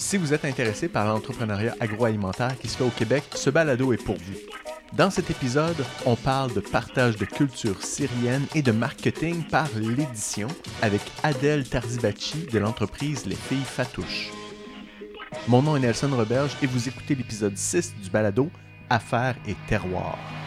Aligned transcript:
Si 0.00 0.16
vous 0.16 0.32
êtes 0.32 0.46
intéressé 0.46 0.88
par 0.88 1.06
l'entrepreneuriat 1.06 1.76
agroalimentaire 1.78 2.58
qui 2.58 2.68
se 2.68 2.78
fait 2.78 2.84
au 2.84 2.90
Québec, 2.90 3.22
ce 3.34 3.50
balado 3.50 3.92
est 3.92 4.02
pour 4.02 4.16
vous. 4.16 4.34
Dans 4.94 5.10
cet 5.10 5.30
épisode, 5.30 5.76
on 6.06 6.16
parle 6.16 6.52
de 6.54 6.60
partage 6.60 7.16
de 7.16 7.26
culture 7.26 7.80
syrienne 7.82 8.46
et 8.54 8.62
de 8.62 8.72
marketing 8.72 9.44
par 9.44 9.68
l'édition 9.76 10.48
avec 10.80 11.02
Adèle 11.22 11.68
Tarzibachi 11.68 12.46
de 12.50 12.58
l'entreprise 12.58 13.26
Les 13.26 13.36
Filles 13.36 13.58
Fatouches. 13.58 14.30
Mon 15.46 15.62
nom 15.62 15.76
est 15.76 15.80
Nelson 15.80 16.10
Roberge 16.10 16.56
et 16.62 16.66
vous 16.66 16.88
écoutez 16.88 17.14
l'épisode 17.14 17.56
6 17.56 17.94
du 18.02 18.08
balado 18.10 18.50
Affaires 18.88 19.36
et 19.46 19.54
terroirs. 19.68 20.39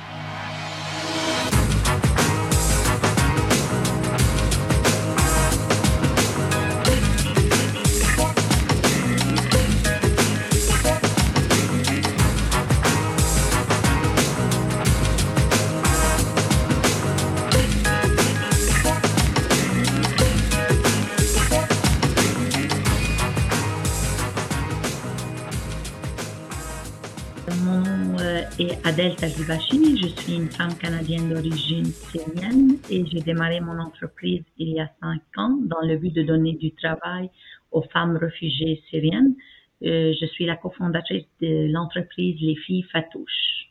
Adèle 28.85 29.15
Tajibachi. 29.15 29.97
Je 30.01 30.07
suis 30.07 30.35
une 30.35 30.49
femme 30.49 30.75
canadienne 30.77 31.29
d'origine 31.29 31.85
syrienne 31.85 32.77
et 32.89 33.05
j'ai 33.05 33.21
démarré 33.21 33.61
mon 33.61 33.79
entreprise 33.79 34.43
il 34.57 34.69
y 34.69 34.79
a 34.79 34.89
cinq 35.01 35.21
ans 35.37 35.57
dans 35.63 35.81
le 35.87 35.97
but 35.97 36.13
de 36.13 36.23
donner 36.23 36.53
du 36.53 36.71
travail 36.73 37.29
aux 37.71 37.83
femmes 37.93 38.17
réfugiées 38.17 38.81
syriennes. 38.89 39.35
Euh, 39.83 40.13
je 40.19 40.25
suis 40.27 40.45
la 40.45 40.55
cofondatrice 40.57 41.25
de 41.41 41.71
l'entreprise 41.71 42.37
Les 42.41 42.55
Filles 42.55 42.85
Fatouches. 42.91 43.69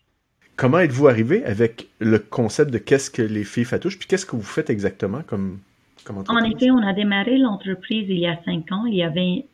Comment 0.56 0.78
êtes-vous 0.78 1.08
arrivé 1.08 1.44
avec 1.44 1.88
le 1.98 2.18
concept 2.18 2.70
de 2.70 2.78
qu'est-ce 2.78 3.10
que 3.10 3.22
les 3.22 3.44
filles 3.44 3.64
fatouches, 3.64 3.98
puis 3.98 4.06
qu'est-ce 4.06 4.26
que 4.26 4.36
vous 4.36 4.42
faites 4.42 4.70
exactement 4.70 5.22
comme, 5.22 5.60
comme 6.04 6.18
En 6.18 6.20
entreprise? 6.20 6.54
effet, 6.56 6.70
on 6.70 6.78
a 6.86 6.92
démarré 6.92 7.38
l'entreprise 7.38 8.06
il 8.08 8.18
y 8.18 8.26
a 8.26 8.38
cinq 8.44 8.70
ans. 8.70 8.84
Il 8.86 8.94
y 8.94 9.02
avait 9.02 9.46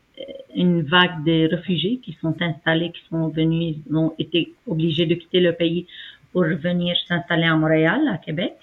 une 0.55 0.83
vague 0.83 1.25
de 1.25 1.55
réfugiés 1.55 2.01
qui 2.03 2.17
sont 2.21 2.35
installés, 2.41 2.91
qui 2.91 3.03
sont 3.11 3.29
venus, 3.29 3.77
ils 3.87 3.97
ont 3.97 4.15
été 4.19 4.53
obligés 4.67 5.07
de 5.07 5.15
quitter 5.15 5.41
le 5.41 5.53
pays 5.53 5.87
pour 6.33 6.45
venir 6.45 6.97
s'installer 7.07 7.45
à 7.45 7.57
Montréal, 7.57 8.01
à 8.13 8.19
Québec. 8.19 8.55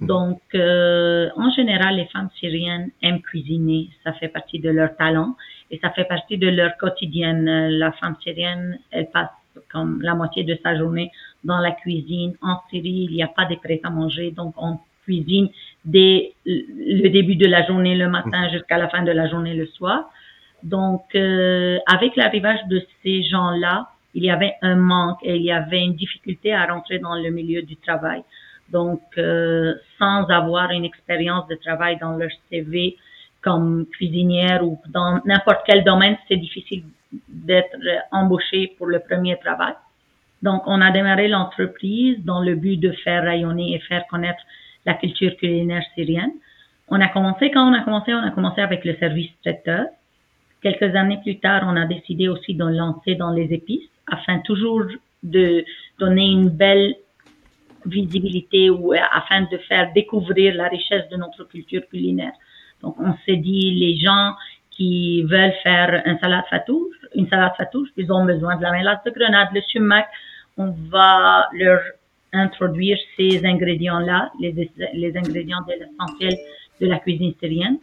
Mhm. 0.00 0.06
Donc, 0.06 0.40
euh, 0.54 1.28
en 1.36 1.50
général, 1.50 1.96
les 1.96 2.06
femmes 2.06 2.30
syriennes 2.38 2.90
aiment 3.02 3.20
cuisiner. 3.20 3.88
Ça 4.04 4.12
fait 4.14 4.28
partie 4.28 4.58
de 4.58 4.70
leur 4.70 4.96
talent 4.96 5.36
et 5.70 5.78
ça 5.78 5.90
fait 5.90 6.04
partie 6.04 6.38
de 6.38 6.48
leur 6.48 6.76
quotidien. 6.76 7.46
Euh, 7.46 7.68
La 7.70 7.92
femme 7.92 8.16
syrienne, 8.22 8.78
elle 8.90 9.10
passe 9.10 9.30
comme 9.70 10.00
la 10.02 10.14
moitié 10.14 10.44
de 10.44 10.56
sa 10.62 10.76
journée 10.76 11.10
dans 11.44 11.58
la 11.58 11.72
cuisine. 11.72 12.34
En 12.40 12.56
Syrie, 12.70 13.06
il 13.08 13.12
n'y 13.12 13.22
a 13.22 13.28
pas 13.28 13.46
de 13.46 13.56
prêt 13.56 13.80
à 13.82 13.90
manger, 13.90 14.30
donc 14.30 14.54
on 14.56 14.78
cuisine 15.04 15.48
dès 15.84 16.32
le 16.46 17.08
début 17.08 17.36
de 17.36 17.46
la 17.46 17.66
journée 17.66 17.96
le 17.96 18.08
matin 18.08 18.48
jusqu'à 18.50 18.78
la 18.78 18.88
fin 18.88 19.02
de 19.02 19.10
la 19.10 19.28
journée 19.28 19.54
le 19.54 19.66
soir. 19.66 20.10
Donc, 20.62 21.04
euh, 21.14 21.78
avec 21.86 22.16
l'arrivage 22.16 22.60
de 22.68 22.82
ces 23.02 23.22
gens-là, 23.22 23.88
il 24.14 24.24
y 24.24 24.30
avait 24.30 24.54
un 24.62 24.76
manque 24.76 25.18
et 25.22 25.36
il 25.36 25.42
y 25.42 25.52
avait 25.52 25.82
une 25.82 25.94
difficulté 25.94 26.52
à 26.52 26.66
rentrer 26.66 26.98
dans 26.98 27.14
le 27.14 27.30
milieu 27.30 27.62
du 27.62 27.76
travail. 27.76 28.22
Donc, 28.70 29.02
euh, 29.18 29.74
sans 29.98 30.24
avoir 30.28 30.70
une 30.70 30.84
expérience 30.84 31.46
de 31.48 31.56
travail 31.56 31.98
dans 31.98 32.16
leur 32.16 32.30
CV 32.50 32.96
comme 33.42 33.86
cuisinière 33.86 34.64
ou 34.64 34.78
dans 34.88 35.20
n'importe 35.24 35.62
quel 35.66 35.82
domaine, 35.82 36.16
c'est 36.28 36.36
difficile 36.36 36.84
d'être 37.28 37.74
euh, 37.74 37.98
embauché 38.12 38.74
pour 38.76 38.86
le 38.86 39.00
premier 39.00 39.36
travail. 39.38 39.74
Donc, 40.42 40.62
on 40.66 40.80
a 40.80 40.90
démarré 40.90 41.28
l'entreprise 41.28 42.18
dans 42.24 42.40
le 42.40 42.54
but 42.54 42.76
de 42.76 42.92
faire 42.92 43.22
rayonner 43.24 43.74
et 43.74 43.78
faire 43.80 44.06
connaître 44.08 44.42
la 44.86 44.94
culture 44.94 45.36
culinaire 45.36 45.82
syrienne. 45.94 46.32
On 46.88 47.00
a 47.00 47.08
commencé, 47.08 47.50
quand 47.50 47.70
on 47.70 47.74
a 47.74 47.82
commencé, 47.82 48.14
on 48.14 48.22
a 48.22 48.30
commencé 48.30 48.60
avec 48.60 48.84
le 48.84 48.96
service 48.96 49.30
traiteur. 49.42 49.86
Quelques 50.62 50.94
années 50.94 51.18
plus 51.22 51.38
tard, 51.38 51.62
on 51.66 51.76
a 51.76 51.86
décidé 51.86 52.28
aussi 52.28 52.54
de 52.54 52.64
lancer 52.64 53.14
dans 53.14 53.30
les 53.30 53.52
épices 53.52 53.88
afin 54.06 54.40
toujours 54.40 54.84
de 55.22 55.64
donner 55.98 56.26
une 56.26 56.48
belle 56.48 56.94
visibilité 57.86 58.68
ou 58.70 58.92
euh, 58.92 58.98
afin 59.12 59.42
de 59.42 59.56
faire 59.68 59.92
découvrir 59.94 60.54
la 60.54 60.68
richesse 60.68 61.08
de 61.10 61.16
notre 61.16 61.44
culture 61.44 61.82
culinaire. 61.88 62.32
Donc, 62.82 62.96
on 62.98 63.14
s'est 63.24 63.36
dit, 63.36 63.72
les 63.72 63.96
gens 63.98 64.34
qui 64.70 65.22
veulent 65.22 65.54
faire 65.62 66.02
un 66.04 66.18
salade 66.18 66.44
fatouche, 66.48 66.96
une 67.14 67.28
salade 67.28 67.52
fatouche, 67.56 67.88
ils 67.96 68.10
ont 68.12 68.24
besoin 68.24 68.56
de 68.56 68.62
la 68.62 68.72
mélasse 68.72 69.02
de 69.04 69.10
grenade, 69.10 69.48
le 69.54 69.60
sumac. 69.62 70.08
On 70.56 70.74
va 70.90 71.48
leur 71.52 71.80
introduire 72.32 72.98
ces 73.16 73.44
ingrédients-là, 73.44 74.30
les, 74.40 74.70
les 74.94 75.16
ingrédients 75.16 75.60
de 75.66 75.72
l'essentiel 75.72 76.34
de 76.80 76.86
la 76.86 76.98
cuisine 76.98 77.34
syrienne. 77.40 77.78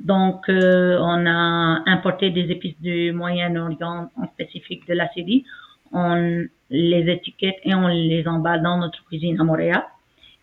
Donc, 0.00 0.48
euh, 0.48 0.96
on 1.00 1.26
a 1.26 1.82
importé 1.86 2.30
des 2.30 2.50
épices 2.50 2.80
du 2.80 3.12
Moyen-Orient, 3.12 4.10
en 4.16 4.26
spécifique 4.28 4.86
de 4.86 4.94
la 4.94 5.08
Syrie. 5.12 5.44
On 5.92 6.44
les 6.70 7.10
étiquette 7.10 7.56
et 7.64 7.74
on 7.74 7.88
les 7.88 8.28
emballe 8.28 8.62
dans 8.62 8.78
notre 8.78 9.04
cuisine 9.06 9.40
à 9.40 9.44
Montréal. 9.44 9.82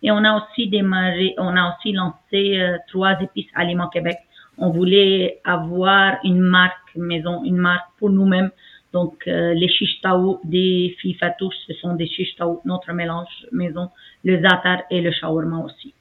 Et 0.02 0.10
on 0.10 0.22
a 0.24 0.36
aussi 0.36 0.68
démarré, 0.68 1.34
on 1.38 1.56
a 1.56 1.74
aussi 1.74 1.92
lancé 1.92 2.60
euh, 2.60 2.76
trois 2.88 3.18
épices 3.20 3.48
Aliments 3.54 3.88
Québec. 3.88 4.18
On 4.58 4.70
voulait 4.70 5.40
avoir 5.44 6.18
une 6.24 6.40
marque 6.40 6.94
maison, 6.94 7.42
une 7.44 7.56
marque 7.56 7.88
pour 7.98 8.10
nous-mêmes. 8.10 8.50
Donc, 8.92 9.26
euh, 9.26 9.54
les 9.54 9.68
chiches 9.68 10.00
taou 10.02 10.38
des 10.44 10.96
filles 11.00 11.14
fatouches, 11.14 11.56
ce 11.66 11.74
sont 11.74 11.94
des 11.94 12.06
chiches 12.06 12.34
taou, 12.36 12.60
notre 12.64 12.92
mélange 12.92 13.46
maison, 13.52 13.90
le 14.24 14.40
zatar 14.42 14.82
et 14.90 15.00
le 15.00 15.12
shawarma 15.12 15.58
aussi. 15.58 15.94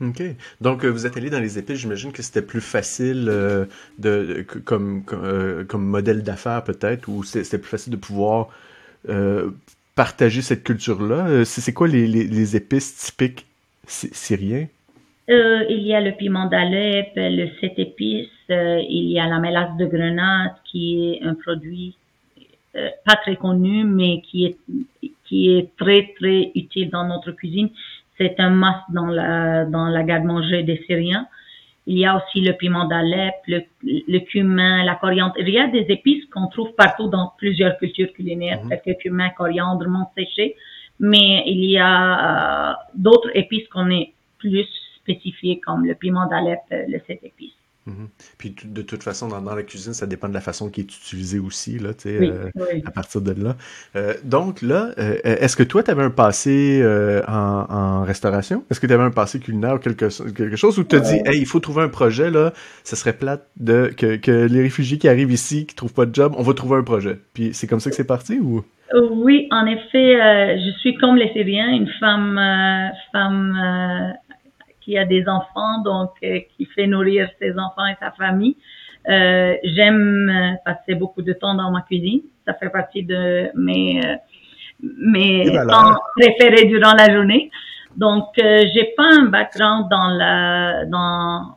OK. 0.00 0.22
Donc, 0.60 0.84
euh, 0.84 0.90
vous 0.90 1.06
êtes 1.06 1.16
allé 1.16 1.30
dans 1.30 1.40
les 1.40 1.58
épices, 1.58 1.78
j'imagine 1.78 2.12
que 2.12 2.22
c'était 2.22 2.42
plus 2.42 2.60
facile 2.60 3.28
euh, 3.30 3.64
de, 3.98 4.44
euh, 4.70 5.64
comme 5.64 5.84
modèle 5.86 6.22
d'affaires 6.22 6.62
peut-être, 6.64 7.08
ou 7.08 7.24
c'était 7.24 7.58
plus 7.58 7.70
facile 7.70 7.92
de 7.92 7.96
pouvoir 7.96 8.48
partager 9.94 10.42
cette 10.42 10.64
culture-là? 10.64 11.44
C'est 11.44 11.72
quoi 11.72 11.88
les, 11.88 12.06
les, 12.06 12.24
les 12.24 12.56
épices 12.56 12.96
typiques 12.96 13.46
sy- 13.86 14.10
syriens? 14.12 14.66
Il 15.28 15.82
y 15.82 15.94
a 15.94 16.00
le 16.00 16.12
piment 16.12 16.46
d'Alep, 16.46 17.12
le 17.16 17.48
sept 17.60 17.78
épices, 17.78 18.28
il 18.48 19.10
y 19.10 19.18
a 19.18 19.26
la 19.26 19.38
mélasse 19.38 19.76
de 19.76 19.86
grenade 19.86 20.52
qui 20.64 21.14
est 21.14 21.22
un 21.24 21.34
produit 21.34 21.94
pas 23.04 23.16
très 23.16 23.36
connu 23.36 23.84
mais 23.84 24.20
qui 24.20 24.44
est 24.46 24.56
qui 25.24 25.50
est 25.50 25.70
très 25.76 26.14
très 26.18 26.52
utile 26.54 26.90
dans 26.90 27.06
notre 27.06 27.32
cuisine. 27.32 27.70
C'est 28.18 28.38
un 28.38 28.50
must 28.50 28.84
dans 28.90 29.06
la 29.06 29.64
dans 29.64 29.88
la 29.88 30.02
garde-manger 30.02 30.62
des 30.62 30.82
Syriens. 30.86 31.26
Il 31.88 31.98
y 31.98 32.04
a 32.04 32.16
aussi 32.16 32.40
le 32.40 32.52
piment 32.54 32.86
d'Alep, 32.86 33.34
le, 33.46 33.62
le 33.82 34.18
cumin, 34.18 34.82
la 34.84 34.96
coriandre. 34.96 35.34
Il 35.38 35.50
y 35.50 35.58
a 35.58 35.68
des 35.68 35.86
épices 35.88 36.24
qu'on 36.26 36.48
trouve 36.48 36.72
partout 36.74 37.08
dans 37.08 37.32
plusieurs 37.38 37.78
cultures 37.78 38.12
culinaires, 38.12 38.60
telles 38.68 38.82
que 38.84 39.00
cumin, 39.00 39.28
coriandre, 39.30 39.86
menthe 39.88 40.08
séché. 40.16 40.56
Mais 40.98 41.44
il 41.46 41.64
y 41.64 41.78
a 41.78 42.70
euh, 42.70 42.74
d'autres 42.94 43.30
épices 43.34 43.68
qu'on 43.68 43.90
est 43.90 44.14
plus 44.38 44.66
spécifiés, 44.96 45.60
comme 45.60 45.84
le 45.84 45.94
piment 45.94 46.26
d'Alep, 46.26 46.60
euh, 46.72 46.84
le 46.88 46.98
sept 47.06 47.22
épices. 47.22 47.54
Mhm. 47.86 48.08
Puis 48.36 48.54
de 48.64 48.82
toute 48.82 49.04
façon, 49.04 49.28
dans, 49.28 49.40
dans 49.40 49.54
la 49.54 49.62
cuisine, 49.62 49.94
ça 49.94 50.06
dépend 50.06 50.28
de 50.28 50.34
la 50.34 50.40
façon 50.40 50.70
qui 50.70 50.80
est 50.80 50.84
utilisée 50.96 51.38
aussi, 51.38 51.78
là, 51.78 51.94
tu 51.94 52.08
sais, 52.08 52.18
Oui, 52.18 52.28
euh, 52.28 52.50
oui. 52.56 52.82
à 52.84 52.90
partir 52.90 53.20
de 53.20 53.30
là. 53.40 53.56
Euh, 53.94 54.14
donc 54.24 54.60
là, 54.60 54.90
euh, 54.98 55.16
est-ce 55.22 55.54
que 55.56 55.62
toi, 55.62 55.84
tu 55.84 55.90
avais 55.92 56.02
un 56.02 56.10
passé 56.10 56.80
euh, 56.82 57.22
en, 57.28 57.66
en 57.68 58.02
restauration? 58.02 58.64
Est-ce 58.70 58.80
que 58.80 58.88
tu 58.88 58.92
avais 58.92 59.04
un 59.04 59.12
passé 59.12 59.38
culinaire 59.38 59.74
ou 59.74 59.78
quelque, 59.78 60.08
quelque 60.32 60.56
chose 60.56 60.78
où 60.78 60.82
tu 60.82 60.88
te 60.88 60.96
dit, 60.96 61.20
hey, 61.26 61.38
il 61.38 61.46
faut 61.46 61.60
trouver 61.60 61.82
un 61.82 61.88
projet, 61.88 62.30
là, 62.30 62.52
ça 62.82 62.96
serait 62.96 63.12
plate 63.12 63.46
de, 63.56 63.92
que, 63.96 64.16
que 64.16 64.46
les 64.46 64.62
réfugiés 64.62 64.98
qui 64.98 65.08
arrivent 65.08 65.30
ici, 65.32 65.64
qui 65.66 65.76
trouvent 65.76 65.94
pas 65.94 66.06
de 66.06 66.14
job, 66.14 66.34
on 66.36 66.42
va 66.42 66.54
trouver 66.54 66.76
un 66.78 66.82
projet? 66.82 67.20
Puis 67.34 67.50
c'est 67.54 67.68
comme 67.68 67.80
ça 67.80 67.90
que 67.90 67.96
c'est 67.96 68.04
parti 68.04 68.40
ou? 68.40 68.64
Oui, 68.94 69.46
en 69.50 69.66
effet, 69.66 70.58
je 70.58 70.78
suis 70.80 70.96
comme 70.96 71.16
les 71.16 71.32
Syriens, 71.32 71.70
une 71.72 71.88
femme, 72.00 72.40
femme 73.12 74.12
qui 74.86 74.96
a 74.96 75.04
des 75.04 75.28
enfants, 75.28 75.82
donc 75.84 76.12
euh, 76.22 76.38
qui 76.56 76.64
fait 76.64 76.86
nourrir 76.86 77.28
ses 77.40 77.58
enfants 77.58 77.86
et 77.86 77.96
sa 77.98 78.12
famille. 78.12 78.56
Euh, 79.08 79.56
J'aime 79.64 80.30
euh, 80.30 80.54
passer 80.64 80.94
beaucoup 80.94 81.22
de 81.22 81.32
temps 81.32 81.54
dans 81.54 81.72
ma 81.72 81.82
cuisine. 81.82 82.22
Ça 82.46 82.54
fait 82.54 82.70
partie 82.70 83.02
de 83.02 83.50
mes 83.56 84.00
euh, 84.06 84.14
mes 84.80 85.50
temps 85.68 85.96
préférés 86.16 86.66
durant 86.66 86.94
la 86.94 87.12
journée. 87.12 87.50
Donc, 87.96 88.26
euh, 88.38 88.64
j'ai 88.72 88.92
pas 88.96 89.08
un 89.20 89.24
background 89.24 89.88
dans 89.90 90.08
la 90.22 90.84
dans 90.84 91.56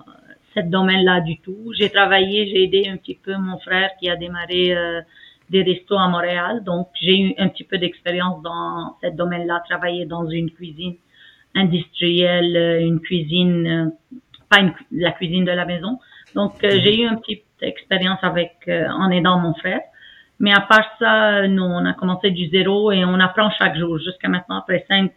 ce 0.56 0.62
domaine-là 0.62 1.22
du 1.22 1.38
tout. 1.40 1.72
J'ai 1.78 1.90
travaillé, 1.90 2.48
j'ai 2.50 2.64
aidé 2.64 2.90
un 2.92 2.98
petit 2.98 3.20
peu 3.26 3.36
mon 3.38 3.60
frère 3.60 3.92
qui 4.00 4.10
a 4.10 4.16
démarré 4.16 4.76
euh, 4.76 5.02
des 5.52 5.62
restos 5.62 5.98
à 5.98 6.08
Montréal. 6.08 6.64
Donc, 6.64 6.88
j'ai 7.00 7.18
eu 7.20 7.34
un 7.38 7.50
petit 7.50 7.64
peu 7.64 7.78
d'expérience 7.78 8.42
dans 8.42 8.96
ce 9.04 9.10
domaine-là, 9.10 9.62
travailler 9.70 10.06
dans 10.06 10.28
une 10.28 10.50
cuisine 10.50 10.96
industrielle, 11.56 12.56
euh, 12.56 12.80
une 12.82 13.00
cuisine, 13.00 13.68
euh, 13.68 14.18
pas 14.50 14.60
une 14.60 14.74
la 14.92 15.12
cuisine 15.12 15.46
de 15.46 15.52
la 15.52 15.66
maison. 15.66 16.00
Donc, 16.36 16.64
euh, 16.64 16.70
j'ai 16.84 17.02
eu 17.02 17.06
un 17.06 17.16
petit 17.16 17.44
expérience 17.62 18.20
avec 18.22 18.54
en 18.68 19.12
aidant 19.12 19.38
mon 19.40 19.54
frère. 19.54 19.82
Mais 20.40 20.54
à 20.54 20.62
part 20.62 20.86
ça, 20.98 21.48
nous, 21.48 21.64
on 21.64 21.86
a 21.86 21.94
commencé 21.94 22.32
du 22.32 22.48
zéro 22.48 22.92
et 22.92 23.04
on 23.04 23.20
apprend 23.20 23.50
chaque 23.52 23.78
jour. 23.78 23.98
Jusqu'à 23.98 24.30
maintenant, 24.30 24.60
après 24.60 24.86
cinq, 24.88 25.12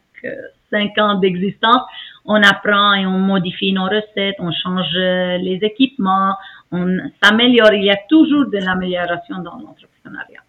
cinq 0.72 0.98
ans 0.98 1.14
d'existence, 1.14 1.82
on 2.24 2.42
apprend 2.42 2.94
et 2.94 3.06
on 3.06 3.18
modifie 3.18 3.72
nos 3.72 3.84
recettes, 3.84 4.34
on 4.40 4.50
change 4.50 4.92
les 4.94 5.60
équipements, 5.62 6.34
on 6.72 6.98
s'améliore. 7.22 7.72
Il 7.74 7.84
y 7.84 7.90
a 7.90 7.98
toujours 8.08 8.46
de 8.46 8.58
l'amélioration 8.58 9.38
dans 9.38 9.56
l'entrepreneuriat. 9.58 10.40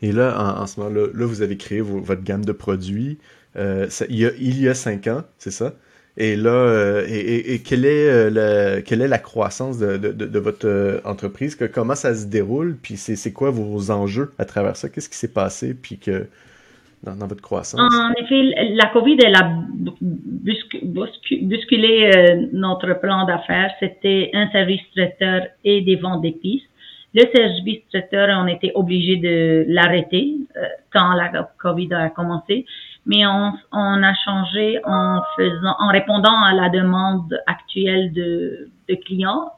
Et 0.00 0.10
là, 0.10 0.56
en, 0.60 0.66
ce 0.66 0.80
moment-là, 0.80 1.06
là, 1.14 1.26
vous 1.26 1.42
avez 1.42 1.56
créé 1.56 1.80
votre 1.80 2.24
gamme 2.24 2.44
de 2.44 2.52
produits. 2.52 3.18
Euh, 3.56 3.88
il, 4.08 4.18
y 4.18 4.26
a, 4.26 4.30
il, 4.38 4.60
y 4.60 4.68
a, 4.68 4.74
cinq 4.74 5.06
ans, 5.06 5.22
c'est 5.38 5.50
ça? 5.50 5.72
Et 6.16 6.36
là, 6.36 6.50
euh, 6.50 7.06
et, 7.08 7.54
et, 7.54 7.58
quelle, 7.60 7.84
est, 7.86 8.08
euh, 8.08 8.30
la, 8.30 8.82
quelle 8.82 9.00
est 9.00 9.08
la 9.08 9.18
croissance 9.18 9.78
de, 9.78 9.96
de, 9.96 10.12
de, 10.12 10.38
votre 10.38 11.00
entreprise? 11.04 11.56
Que, 11.56 11.64
comment 11.64 11.94
ça 11.94 12.14
se 12.14 12.26
déroule? 12.26 12.76
Puis 12.82 12.96
c'est 12.96 13.32
quoi 13.32 13.50
vos 13.50 13.90
enjeux 13.90 14.32
à 14.38 14.44
travers 14.44 14.76
ça? 14.76 14.88
Qu'est-ce 14.88 15.08
qui 15.08 15.16
s'est 15.16 15.32
passé? 15.32 15.74
Puis 15.74 15.98
que 15.98 16.26
dans, 17.02 17.16
dans, 17.16 17.26
votre 17.26 17.40
croissance? 17.40 17.80
En 17.80 18.12
effet, 18.12 18.42
la 18.74 18.86
COVID, 18.92 19.16
elle 19.24 19.36
a 19.36 19.50
bousculé 20.82 22.10
notre 22.52 23.00
plan 23.00 23.24
d'affaires. 23.24 23.70
C'était 23.80 24.30
un 24.34 24.50
service 24.50 24.82
traiteur 24.94 25.46
et 25.64 25.80
des 25.80 25.96
ventes 25.96 26.22
d'épices. 26.22 26.62
Le 27.14 27.24
service 27.34 27.80
traiteur, 27.90 28.28
on 28.42 28.46
était 28.48 28.72
obligé 28.74 29.16
de 29.16 29.64
l'arrêter 29.68 30.36
quand 30.92 31.14
la 31.14 31.50
COVID 31.58 31.92
a 31.92 32.10
commencé 32.10 32.66
mais 33.06 33.26
on, 33.26 33.52
on, 33.72 34.02
a 34.02 34.14
changé 34.24 34.80
en 34.84 35.22
faisant, 35.36 35.74
en 35.78 35.88
répondant 35.88 36.42
à 36.42 36.52
la 36.52 36.68
demande 36.68 37.40
actuelle 37.46 38.12
de, 38.12 38.68
de 38.88 38.94
clients. 38.94 39.52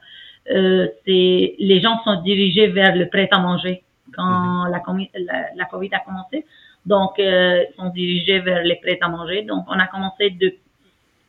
Euh, 0.50 0.88
c'est 1.05 1.55
les 1.58 1.81
gens 1.81 2.02
sont 2.05 2.23
dirigés 2.23 2.69
vers 2.69 2.94
le 2.94 3.08
prêt 3.08 3.29
à 3.32 3.38
manger 3.38 3.82
quand 4.14 4.67
mhm. 4.67 5.06
la, 5.26 5.46
la, 5.56 5.64
Covid 5.67 5.91
a 5.93 6.00
commencé. 6.00 6.44
Donc, 6.87 7.19
euh, 7.19 7.64
ils 7.69 7.75
sont 7.76 7.88
dirigés 7.91 8.41
vers 8.41 8.62
les 8.62 8.76
prêts 8.76 8.99
à 9.00 9.08
manger. 9.08 9.43
Donc, 9.43 9.64
on 9.69 9.79
a 9.79 9.87
commencé 9.87 10.31
de, 10.31 10.55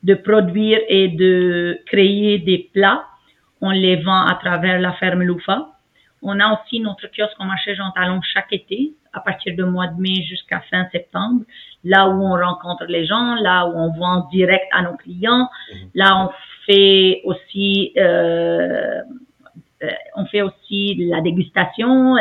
de 0.03 0.13
produire 0.15 0.79
et 0.89 1.07
de 1.07 1.79
créer 1.85 2.39
des 2.39 2.69
plats. 2.73 3.05
On 3.61 3.71
les 3.71 3.97
vend 3.97 4.25
à 4.25 4.35
travers 4.35 4.79
la 4.79 4.93
ferme 4.93 5.23
Loufa. 5.23 5.69
On 6.25 6.39
a 6.39 6.53
aussi 6.53 6.79
notre 6.79 7.07
kiosque 7.07 7.39
au 7.39 7.43
marché 7.43 7.75
Jean 7.75 7.91
Talon 7.91 8.19
chaque 8.21 8.51
été, 8.51 8.93
à 9.13 9.19
partir 9.19 9.55
du 9.55 9.63
mois 9.63 9.87
de 9.87 10.01
mai 10.01 10.23
jusqu'à 10.23 10.61
fin 10.71 10.87
septembre, 10.91 11.43
là 11.83 12.07
où 12.09 12.21
on 12.21 12.35
rencontre 12.35 12.85
les 12.85 13.05
gens, 13.05 13.35
là 13.35 13.67
où 13.67 13.73
on 13.75 13.91
vend 13.97 14.27
direct 14.31 14.65
à 14.71 14.81
nos 14.81 14.97
clients, 14.97 15.49
mhm. 15.71 15.89
là 15.93 16.25
on 16.25 16.29
fait 16.65 17.21
aussi 17.25 17.93
euh, 17.97 19.01
euh, 19.83 19.87
on 20.15 20.25
fait 20.25 20.41
aussi 20.41 20.95
la 20.95 21.21
dégustation, 21.21 22.15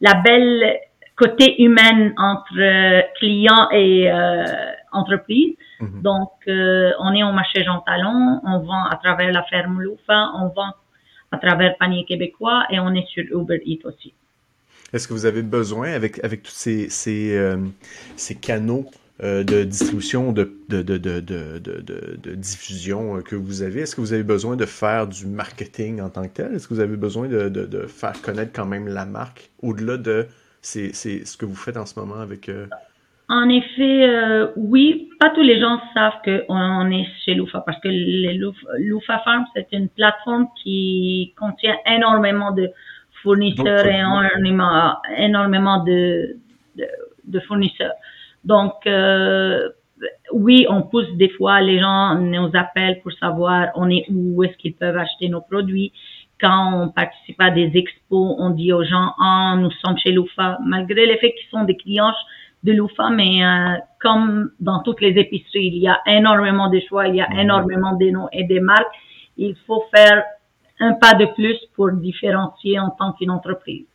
la 0.00 0.14
belle 0.14 0.78
côté 1.16 1.62
humain 1.62 2.12
entre 2.16 3.14
clients 3.18 3.70
et 3.70 4.10
euh, 4.10 4.44
entreprise. 4.92 5.54
Mhm. 5.80 6.02
Donc, 6.02 6.30
euh, 6.48 6.92
on 7.00 7.14
est 7.14 7.22
au 7.22 7.32
marché 7.32 7.64
Jean 7.64 7.80
Talon, 7.80 8.40
on 8.44 8.58
vend 8.60 8.84
à 8.84 8.96
travers 8.96 9.32
la 9.32 9.42
ferme 9.44 9.80
Loufa, 9.80 10.32
on 10.36 10.48
vend 10.48 10.72
à 11.32 11.38
travers 11.38 11.76
Panier 11.78 12.04
Québécois 12.04 12.64
et 12.70 12.78
on 12.80 12.92
est 12.94 13.06
sur 13.08 13.24
Uber 13.32 13.60
Eats 13.64 13.84
aussi. 13.84 14.12
Est-ce 14.92 15.08
que 15.08 15.12
vous 15.12 15.26
avez 15.26 15.42
besoin, 15.42 15.92
avec, 15.92 16.22
avec 16.24 16.42
tous 16.42 16.52
ces, 16.52 16.88
ces, 16.88 17.36
euh, 17.36 17.56
ces 18.16 18.34
canaux 18.34 18.86
euh, 19.22 19.42
de 19.42 19.64
distribution, 19.64 20.32
de, 20.32 20.52
de, 20.68 20.82
de, 20.82 20.98
de, 20.98 22.34
diffusion 22.34 23.16
euh, 23.16 23.20
que 23.20 23.34
vous 23.34 23.62
avez, 23.62 23.80
est-ce 23.80 23.96
que 23.96 24.00
vous 24.00 24.12
avez 24.12 24.22
besoin 24.22 24.56
de 24.56 24.66
faire 24.66 25.06
du 25.06 25.26
marketing 25.26 26.00
en 26.00 26.10
tant 26.10 26.22
que 26.22 26.34
tel? 26.34 26.54
Est-ce 26.54 26.68
que 26.68 26.74
vous 26.74 26.80
avez 26.80 26.96
besoin 26.96 27.26
de, 27.26 27.86
faire 27.86 28.20
connaître 28.22 28.52
quand 28.54 28.66
même 28.66 28.88
la 28.88 29.06
marque 29.06 29.50
au-delà 29.62 29.96
de 29.96 30.26
c'est, 30.62 30.92
ce 30.92 31.36
que 31.36 31.46
vous 31.46 31.54
faites 31.54 31.76
en 31.76 31.86
ce 31.86 31.98
moment 31.98 32.20
avec... 32.20 32.50
En 33.28 33.48
effet, 33.48 34.52
oui, 34.54 35.08
pas 35.18 35.30
tous 35.30 35.42
les 35.42 35.60
gens 35.60 35.80
savent 35.94 36.20
qu'on 36.24 36.90
est 36.90 37.06
chez 37.24 37.34
Loufa 37.34 37.60
parce 37.66 37.80
que 37.80 37.88
les 37.88 38.34
Loufa, 38.34 39.18
Farm, 39.24 39.44
c'est 39.54 39.66
une 39.72 39.88
plateforme 39.88 40.46
qui 40.62 41.34
contient 41.36 41.76
énormément 41.86 42.52
de 42.52 42.70
fournisseurs 43.22 43.84
et 43.86 43.96
énormément, 43.96 44.94
énormément 45.16 45.82
de, 45.82 46.36
de, 46.76 47.40
fournisseurs. 47.40 47.94
Donc, 48.44 48.74
euh, 48.86 49.70
oui, 50.32 50.66
on 50.68 50.82
pousse 50.82 51.10
des 51.14 51.30
fois, 51.30 51.60
les 51.60 51.80
gens 51.80 52.14
nous 52.14 52.50
appellent 52.54 53.00
pour 53.00 53.12
savoir 53.12 53.70
on 53.74 53.90
est 53.90 54.04
où, 54.08 54.44
est-ce 54.44 54.56
qu'ils 54.58 54.74
peuvent 54.74 54.96
acheter 54.96 55.28
nos 55.28 55.40
produits. 55.40 55.92
Quand 56.40 56.82
on 56.82 56.88
participe 56.90 57.40
à 57.40 57.50
des 57.50 57.72
expos, 57.74 58.36
on 58.38 58.50
dit 58.50 58.72
aux 58.72 58.84
gens, 58.84 59.14
ah, 59.18 59.56
nous 59.58 59.70
sommes 59.84 59.98
chez 59.98 60.12
Loufa, 60.12 60.58
malgré 60.64 61.06
le 61.06 61.16
fait 61.16 61.32
qu'ils 61.32 61.48
sont 61.50 61.64
des 61.64 61.76
clients 61.76 62.12
de 62.66 62.72
Loufa, 62.72 63.10
mais 63.10 63.44
euh, 63.44 63.76
comme 64.00 64.50
dans 64.60 64.80
toutes 64.82 65.00
les 65.00 65.14
épiceries, 65.18 65.68
il 65.68 65.78
y 65.78 65.88
a 65.88 66.00
énormément 66.06 66.68
de 66.68 66.80
choix, 66.88 67.06
il 67.06 67.16
y 67.16 67.20
a 67.20 67.28
mhm. 67.30 67.38
énormément 67.38 67.94
de 67.96 68.10
noms 68.10 68.28
et 68.32 68.44
des 68.44 68.60
marques. 68.60 68.94
Il 69.36 69.54
faut 69.66 69.84
faire 69.94 70.24
un 70.80 70.92
pas 70.94 71.14
de 71.14 71.26
plus 71.34 71.58
pour 71.74 71.90
différencier 71.92 72.78
en 72.78 72.90
tant 72.90 73.12
qu'une 73.12 73.30
entreprise. 73.30 73.86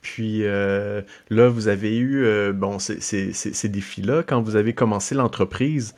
Puis 0.00 0.44
euh, 0.44 1.02
là, 1.28 1.48
vous 1.48 1.68
avez 1.68 1.96
eu 1.98 2.24
euh, 2.24 2.52
bon 2.52 2.78
ces, 2.78 3.00
ces, 3.00 3.32
ces 3.32 3.68
défis-là 3.68 4.22
quand 4.22 4.40
vous 4.40 4.56
avez 4.56 4.72
commencé 4.72 5.14
l'entreprise. 5.14 5.94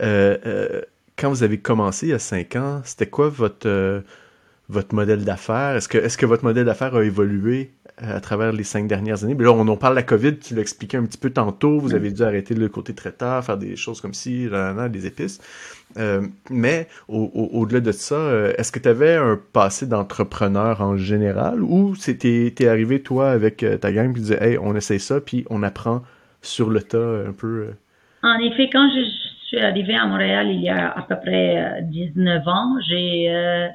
Quand 0.00 1.30
vous 1.30 1.42
avez 1.42 1.58
commencé 1.58 2.06
il 2.06 2.10
y 2.10 2.12
a 2.12 2.20
cinq 2.20 2.54
ans, 2.54 2.80
c'était 2.84 3.08
quoi 3.08 3.28
votre 3.28 4.04
votre 4.68 4.94
modèle 4.94 5.24
d'affaires? 5.24 5.76
Est-ce 5.76 5.88
que 5.88 5.98
est-ce 5.98 6.18
que 6.18 6.26
votre 6.26 6.44
modèle 6.44 6.66
d'affaires 6.66 6.94
a 6.94 7.04
évolué 7.04 7.72
à 7.96 8.20
travers 8.20 8.52
les 8.52 8.64
cinq 8.64 8.86
dernières 8.86 9.24
années? 9.24 9.34
Mais 9.34 9.44
là, 9.44 9.52
on 9.52 9.66
en 9.68 9.76
parle 9.76 9.94
de 9.94 10.00
la 10.00 10.02
COVID, 10.02 10.38
tu 10.38 10.54
l'as 10.54 10.60
expliqué 10.60 10.96
un 10.96 11.04
petit 11.04 11.18
peu 11.18 11.30
tantôt. 11.30 11.78
Vous 11.78 11.94
avez 11.94 12.10
dû 12.10 12.22
arrêter 12.22 12.54
le 12.54 12.68
côté 12.68 12.94
traiteur, 12.94 13.44
faire 13.44 13.56
des 13.56 13.76
choses 13.76 14.00
comme 14.00 14.14
ci, 14.14 14.48
là, 14.48 14.72
là, 14.72 14.88
des 14.88 15.06
épices. 15.06 15.40
Euh, 15.96 16.26
mais 16.50 16.86
au-delà 17.08 17.80
de 17.80 17.92
ça, 17.92 18.14
euh, 18.14 18.52
est-ce 18.58 18.70
que 18.72 18.78
tu 18.78 18.88
avais 18.88 19.16
un 19.16 19.40
passé 19.52 19.86
d'entrepreneur 19.86 20.82
en 20.82 20.98
général 20.98 21.62
ou 21.62 21.94
c'était 21.94 22.52
t'es 22.54 22.68
arrivé 22.68 23.02
toi 23.02 23.30
avec 23.30 23.62
euh, 23.62 23.78
ta 23.78 23.90
gang 23.90 24.12
puis 24.12 24.20
disais 24.20 24.38
hey 24.38 24.58
on 24.58 24.76
essaie 24.76 24.98
ça 24.98 25.18
puis 25.22 25.46
on 25.48 25.62
apprend 25.62 26.02
sur 26.42 26.68
le 26.68 26.82
tas 26.82 27.24
un 27.26 27.32
peu. 27.32 27.68
En 28.22 28.38
effet, 28.40 28.68
quand 28.70 28.86
je 28.94 29.00
suis 29.46 29.58
arrivée 29.60 29.94
à 29.94 30.06
Montréal 30.06 30.48
il 30.50 30.60
y 30.60 30.68
a 30.68 30.90
à 30.90 31.02
peu 31.02 31.16
près 31.16 31.82
19 31.84 32.46
ans, 32.46 32.74
j'ai 32.86 33.70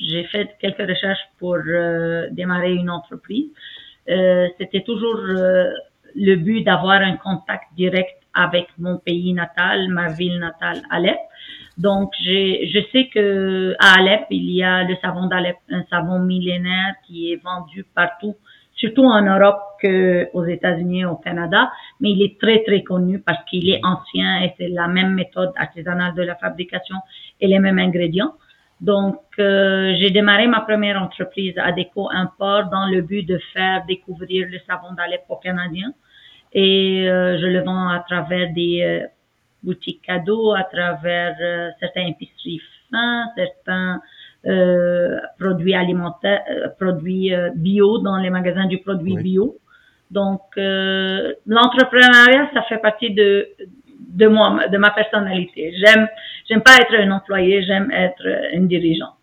j'ai 0.00 0.24
fait 0.24 0.56
quelques 0.60 0.88
recherches 0.88 1.26
pour 1.38 1.56
démarrer 2.30 2.74
une 2.74 2.90
entreprise. 2.90 3.50
C'était 4.06 4.82
toujours 4.82 5.20
le 6.16 6.36
but 6.36 6.62
d'avoir 6.64 7.00
un 7.02 7.16
contact 7.16 7.64
direct 7.76 8.16
avec 8.34 8.68
mon 8.78 8.98
pays 8.98 9.32
natal, 9.32 9.88
ma 9.88 10.12
ville 10.12 10.38
natale, 10.38 10.82
Alep. 10.90 11.18
Donc, 11.78 12.12
je 12.20 12.80
sais 12.92 13.08
que 13.12 13.74
à 13.78 13.98
Alep, 13.98 14.26
il 14.30 14.50
y 14.50 14.62
a 14.62 14.84
le 14.84 14.96
savon 15.02 15.26
d'Alep, 15.26 15.56
un 15.70 15.84
savon 15.90 16.18
millénaire 16.18 16.94
qui 17.06 17.32
est 17.32 17.42
vendu 17.42 17.84
partout, 17.94 18.36
surtout 18.74 19.04
en 19.04 19.22
Europe 19.22 19.60
qu'aux 19.80 20.44
États-Unis 20.44 21.00
et 21.00 21.04
au 21.06 21.16
Canada, 21.16 21.72
mais 22.00 22.10
il 22.10 22.22
est 22.22 22.40
très, 22.40 22.62
très 22.64 22.82
connu 22.82 23.18
parce 23.20 23.42
qu'il 23.44 23.68
est 23.68 23.80
ancien 23.84 24.42
et 24.42 24.54
c'est 24.58 24.68
la 24.68 24.88
même 24.88 25.14
méthode 25.14 25.52
artisanale 25.56 26.14
de 26.14 26.22
la 26.22 26.34
fabrication 26.36 26.96
et 27.40 27.46
les 27.46 27.58
mêmes 27.58 27.78
ingrédients. 27.78 28.34
Donc, 28.80 29.20
euh, 29.38 29.94
j'ai 29.98 30.10
démarré 30.10 30.46
ma 30.46 30.60
première 30.60 31.00
entreprise 31.02 31.54
à 31.58 31.72
Déco 31.72 32.08
Import 32.10 32.70
dans 32.70 32.86
le 32.86 33.02
but 33.02 33.24
de 33.24 33.38
faire 33.52 33.84
découvrir 33.86 34.48
le 34.50 34.58
savon 34.66 34.92
d'Alep 34.94 35.24
aux 35.28 35.36
Canadiens 35.36 35.92
et 36.52 37.08
euh, 37.08 37.38
je 37.38 37.46
le 37.46 37.62
vends 37.62 37.88
à 37.88 38.00
travers 38.00 38.52
des 38.52 38.82
euh, 38.82 39.06
boutiques 39.62 40.02
cadeaux, 40.02 40.52
à 40.54 40.64
travers 40.64 41.36
euh, 41.40 41.70
certains 41.78 42.06
épiceries 42.06 42.60
fins, 42.90 43.26
certains 43.36 44.00
produits 45.38 45.74
alimentaires, 45.74 46.42
produits 46.78 47.30
bio 47.56 47.98
dans 47.98 48.16
les 48.16 48.30
magasins 48.30 48.64
du 48.64 48.78
produit 48.78 49.14
bio. 49.18 49.58
Donc 50.10 50.40
l'entrepreneuriat, 50.56 52.50
ça 52.54 52.62
fait 52.62 52.78
partie 52.78 53.12
de 53.12 53.50
de 54.08 54.26
moi, 54.26 54.68
de 54.68 54.78
ma 54.78 54.90
personnalité. 54.90 55.72
J'aime 55.78 56.08
j'aime 56.48 56.62
pas 56.62 56.76
être 56.76 56.94
un 56.94 57.10
employé, 57.10 57.62
j'aime 57.62 57.90
être 57.90 58.26
une 58.52 58.66
dirigeante. 58.68 59.16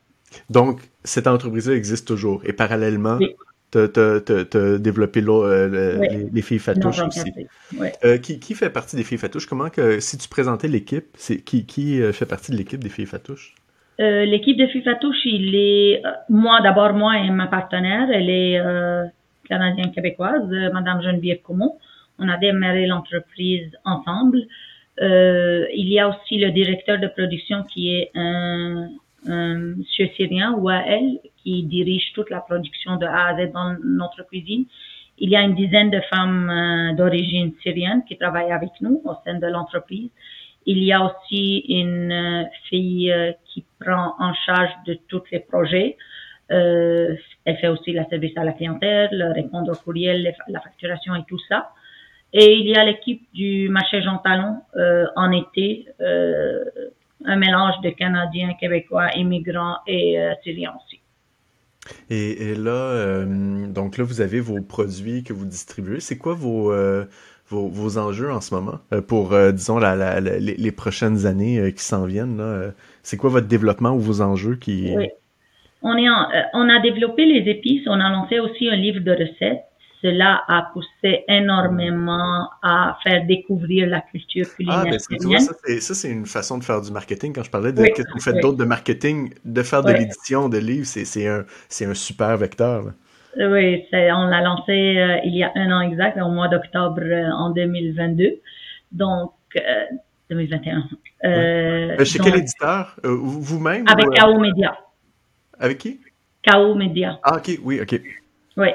Donc 0.50 0.82
cette 1.04 1.28
entreprise-là 1.28 1.76
existe 1.76 2.08
toujours 2.08 2.42
et 2.46 2.54
parallèlement, 2.54 3.18
T'as 3.70 4.78
développé 4.78 5.22
euh, 5.28 6.00
les, 6.32 6.42
filles 6.42 6.60
fatouches 6.60 7.02
aussi. 7.02 7.34
Euh, 8.06 8.18
qui, 8.18 8.40
qui, 8.40 8.56
fait 8.56 8.70
partie 8.70 8.96
des 8.96 9.04
filles 9.04 9.18
fatouches? 9.18 9.46
Comment 9.46 9.70
que, 9.70 10.00
si 10.00 10.18
tu 10.18 10.30
présentais 10.30 10.70
l'équipe, 10.70 11.08
c'est 11.16 11.42
qui, 11.42 11.66
qui 11.66 12.02
euh, 12.02 12.14
fait 12.14 12.26
partie 12.26 12.54
de 12.54 12.58
l'équipe 12.58 12.82
des 12.82 12.90
filles 12.90 13.06
fatouches? 13.06 13.56
l'équipe 14.00 14.56
des 14.56 14.68
filles 14.68 14.84
fatouches, 14.84 15.26
il 15.26 15.56
est, 15.56 16.04
moi, 16.30 16.62
d'abord, 16.62 16.94
moi 16.94 17.18
et 17.18 17.32
ma 17.32 17.48
partenaire, 17.48 18.08
elle 18.14 18.30
est 18.30 18.62
canadienne 19.50 19.92
québécoise, 19.92 20.48
Madame 20.72 21.02
Geneviève 21.02 21.42
Comont. 21.42 21.78
On 22.20 22.30
a 22.30 22.38
démarré 22.38 22.86
l'entreprise 22.86 23.76
ensemble. 23.86 24.44
Il 25.00 25.90
y 25.90 26.00
a 26.00 26.10
aussi 26.10 26.38
le 26.38 26.52
directeur 26.52 27.00
de 27.00 27.08
production 27.08 27.64
qui 27.64 27.96
est 27.96 28.12
un, 28.16 28.90
euh, 29.30 29.76
monsieur 29.78 30.08
syrien, 30.16 30.54
Wael, 30.54 31.20
qui 31.38 31.64
dirige 31.64 32.14
toute 32.14 32.30
la 32.30 32.40
production 32.40 32.98
de 32.98 33.06
A 33.06 33.28
à 33.28 33.36
Z 33.38 33.52
dans 33.52 33.76
notre 33.84 34.24
cuisine. 34.28 34.66
Il 35.18 35.30
y 35.30 35.36
a 35.36 35.42
une 35.42 35.56
dizaine 35.56 35.90
de 35.90 36.00
femmes 36.02 36.50
euh, 36.50 36.94
d'origine 36.96 37.52
syrienne 37.64 38.04
qui 38.08 38.18
travaillent 38.18 38.52
avec 38.52 38.70
nous 38.82 39.02
au 39.04 39.14
sein 39.26 39.36
de 39.40 39.48
l'entreprise. 39.48 40.10
Il 40.66 40.84
y 40.84 40.94
a 40.94 41.04
aussi 41.04 41.60
une 41.68 42.12
euh, 42.12 42.44
fille 42.70 43.12
euh, 43.12 43.32
qui 43.46 43.66
prend 43.80 44.14
en 44.20 44.34
charge 44.34 44.72
de 44.86 44.98
tous 45.08 45.24
les 45.32 45.40
projets. 45.40 45.98
Euh, 46.52 47.16
elle 47.46 47.58
fait 47.58 47.68
aussi 47.68 47.92
la 47.92 48.08
service 48.08 48.38
à 48.38 48.44
la 48.44 48.54
clientèle, 48.54 49.34
répondre 49.36 49.72
aux 49.72 49.84
courriels, 49.84 50.34
la 50.48 50.62
facturation 50.62 51.16
et 51.16 51.24
tout 51.28 51.40
ça. 51.50 51.72
Et 52.34 52.56
il 52.56 52.68
y 52.68 52.76
a 52.76 52.84
l'équipe 52.84 53.22
du 53.34 53.70
marché 53.70 54.02
Jean 54.02 54.18
Talon 54.18 54.58
euh, 54.76 55.06
en 55.16 55.32
été, 55.32 55.88
euh, 56.02 56.64
un 57.26 57.36
mélange 57.36 57.80
de 57.84 57.90
Canadiens, 57.90 58.54
Québécois, 58.60 59.12
immigrants 59.16 59.78
et 59.88 60.20
euh, 60.20 60.34
Syriens 60.44 60.74
aussi. 60.76 61.00
Et, 62.10 62.50
et 62.50 62.56
là, 62.56 62.72
euh, 62.72 63.68
donc 63.68 63.98
là, 63.98 64.04
vous 64.04 64.20
avez 64.20 64.42
vos 64.42 64.62
produits 64.62 65.24
que 65.24 65.32
vous 65.32 65.46
distribuez. 65.46 66.02
C'est 66.02 66.18
quoi 66.18 66.34
vos, 66.34 66.72
euh, 66.72 67.06
vos, 67.48 67.70
vos, 67.70 67.98
enjeux 67.98 68.32
en 68.32 68.42
ce 68.42 68.54
moment 68.54 68.80
pour, 69.08 69.34
disons, 69.54 69.80
la, 69.80 69.96
la, 69.96 70.20
la, 70.20 70.38
les, 70.38 70.56
les, 70.56 70.72
prochaines 70.72 71.26
années 71.26 71.72
qui 71.74 71.84
s'en 71.84 72.06
viennent? 72.06 72.38
Là? 72.38 72.72
C'est 73.04 73.16
quoi 73.16 73.30
votre 73.30 73.48
développement 73.48 73.92
ou 73.92 74.00
vos 74.00 74.22
enjeux 74.22 74.58
qui... 74.58 74.94
Oui. 74.98 75.08
On, 75.82 75.96
est 75.96 76.10
en, 76.10 76.28
on 76.54 76.68
a 76.68 76.82
développé 76.82 77.26
les 77.26 77.50
épices. 77.50 77.88
On 77.88 78.02
a 78.02 78.10
lancé 78.10 78.40
aussi 78.40 78.68
un 78.70 78.76
livre 78.76 79.00
de 79.00 79.12
recettes 79.12 79.67
cela 80.02 80.44
a 80.48 80.70
poussé 80.74 81.24
énormément 81.28 82.50
à 82.62 82.98
faire 83.04 83.26
découvrir 83.26 83.88
la 83.88 84.02
culture 84.02 84.48
culinaire. 84.56 84.84
Ah, 84.86 84.90
ben, 84.90 85.00
tu 85.20 85.28
vois, 85.28 85.40
ça, 85.40 85.94
c'est 85.94 86.12
une 86.12 86.26
façon 86.26 86.58
de 86.58 86.64
faire 86.64 86.82
du 86.82 86.92
marketing. 86.92 87.34
Quand 87.34 87.44
je 87.44 87.50
parlais 87.50 87.72
de 87.72 87.82
oui, 87.82 87.92
qu'est-ce 87.96 88.08
que 88.08 88.14
vous 88.14 88.20
faites 88.20 88.36
oui. 88.36 88.42
d'autre 88.42 88.58
de 88.58 88.66
marketing, 88.66 89.34
de 89.44 89.64
faire 89.64 89.84
de 89.84 89.92
l'édition 89.92 90.50
de 90.50 90.58
livres, 90.58 90.86
c'est 90.86 91.28
un, 91.28 91.46
un 91.82 91.94
super 91.94 92.38
vecteur. 92.38 92.84
Là. 92.84 92.92
Oui, 93.40 93.86
on 93.92 94.28
l'a 94.28 94.42
lancé 94.42 94.98
euh, 94.98 95.20
il 95.24 95.36
y 95.36 95.44
a 95.44 95.52
un 95.56 95.72
an 95.72 95.82
exact, 95.82 96.20
au 96.20 96.30
mois 96.30 96.48
d'octobre 96.48 97.02
euh, 97.02 97.30
en 97.32 97.52
2022. 97.52 98.40
Donc, 98.92 99.34
euh, 99.56 99.62
2021. 100.30 100.84
Euh, 101.24 102.04
Chez 102.04 102.18
donc, 102.18 102.28
quel 102.28 102.40
éditeur 102.40 102.96
Vous-même 103.04 103.86
Avec 103.88 104.08
ou, 104.08 104.12
KO 104.12 104.40
Media. 104.40 104.78
Avec 105.60 105.78
qui? 105.78 106.00
KO 106.48 106.76
Media. 106.76 107.20
Ah, 107.24 107.38
ok, 107.38 107.60
oui, 107.64 107.80
ok. 107.82 108.02
Oui 108.58 108.70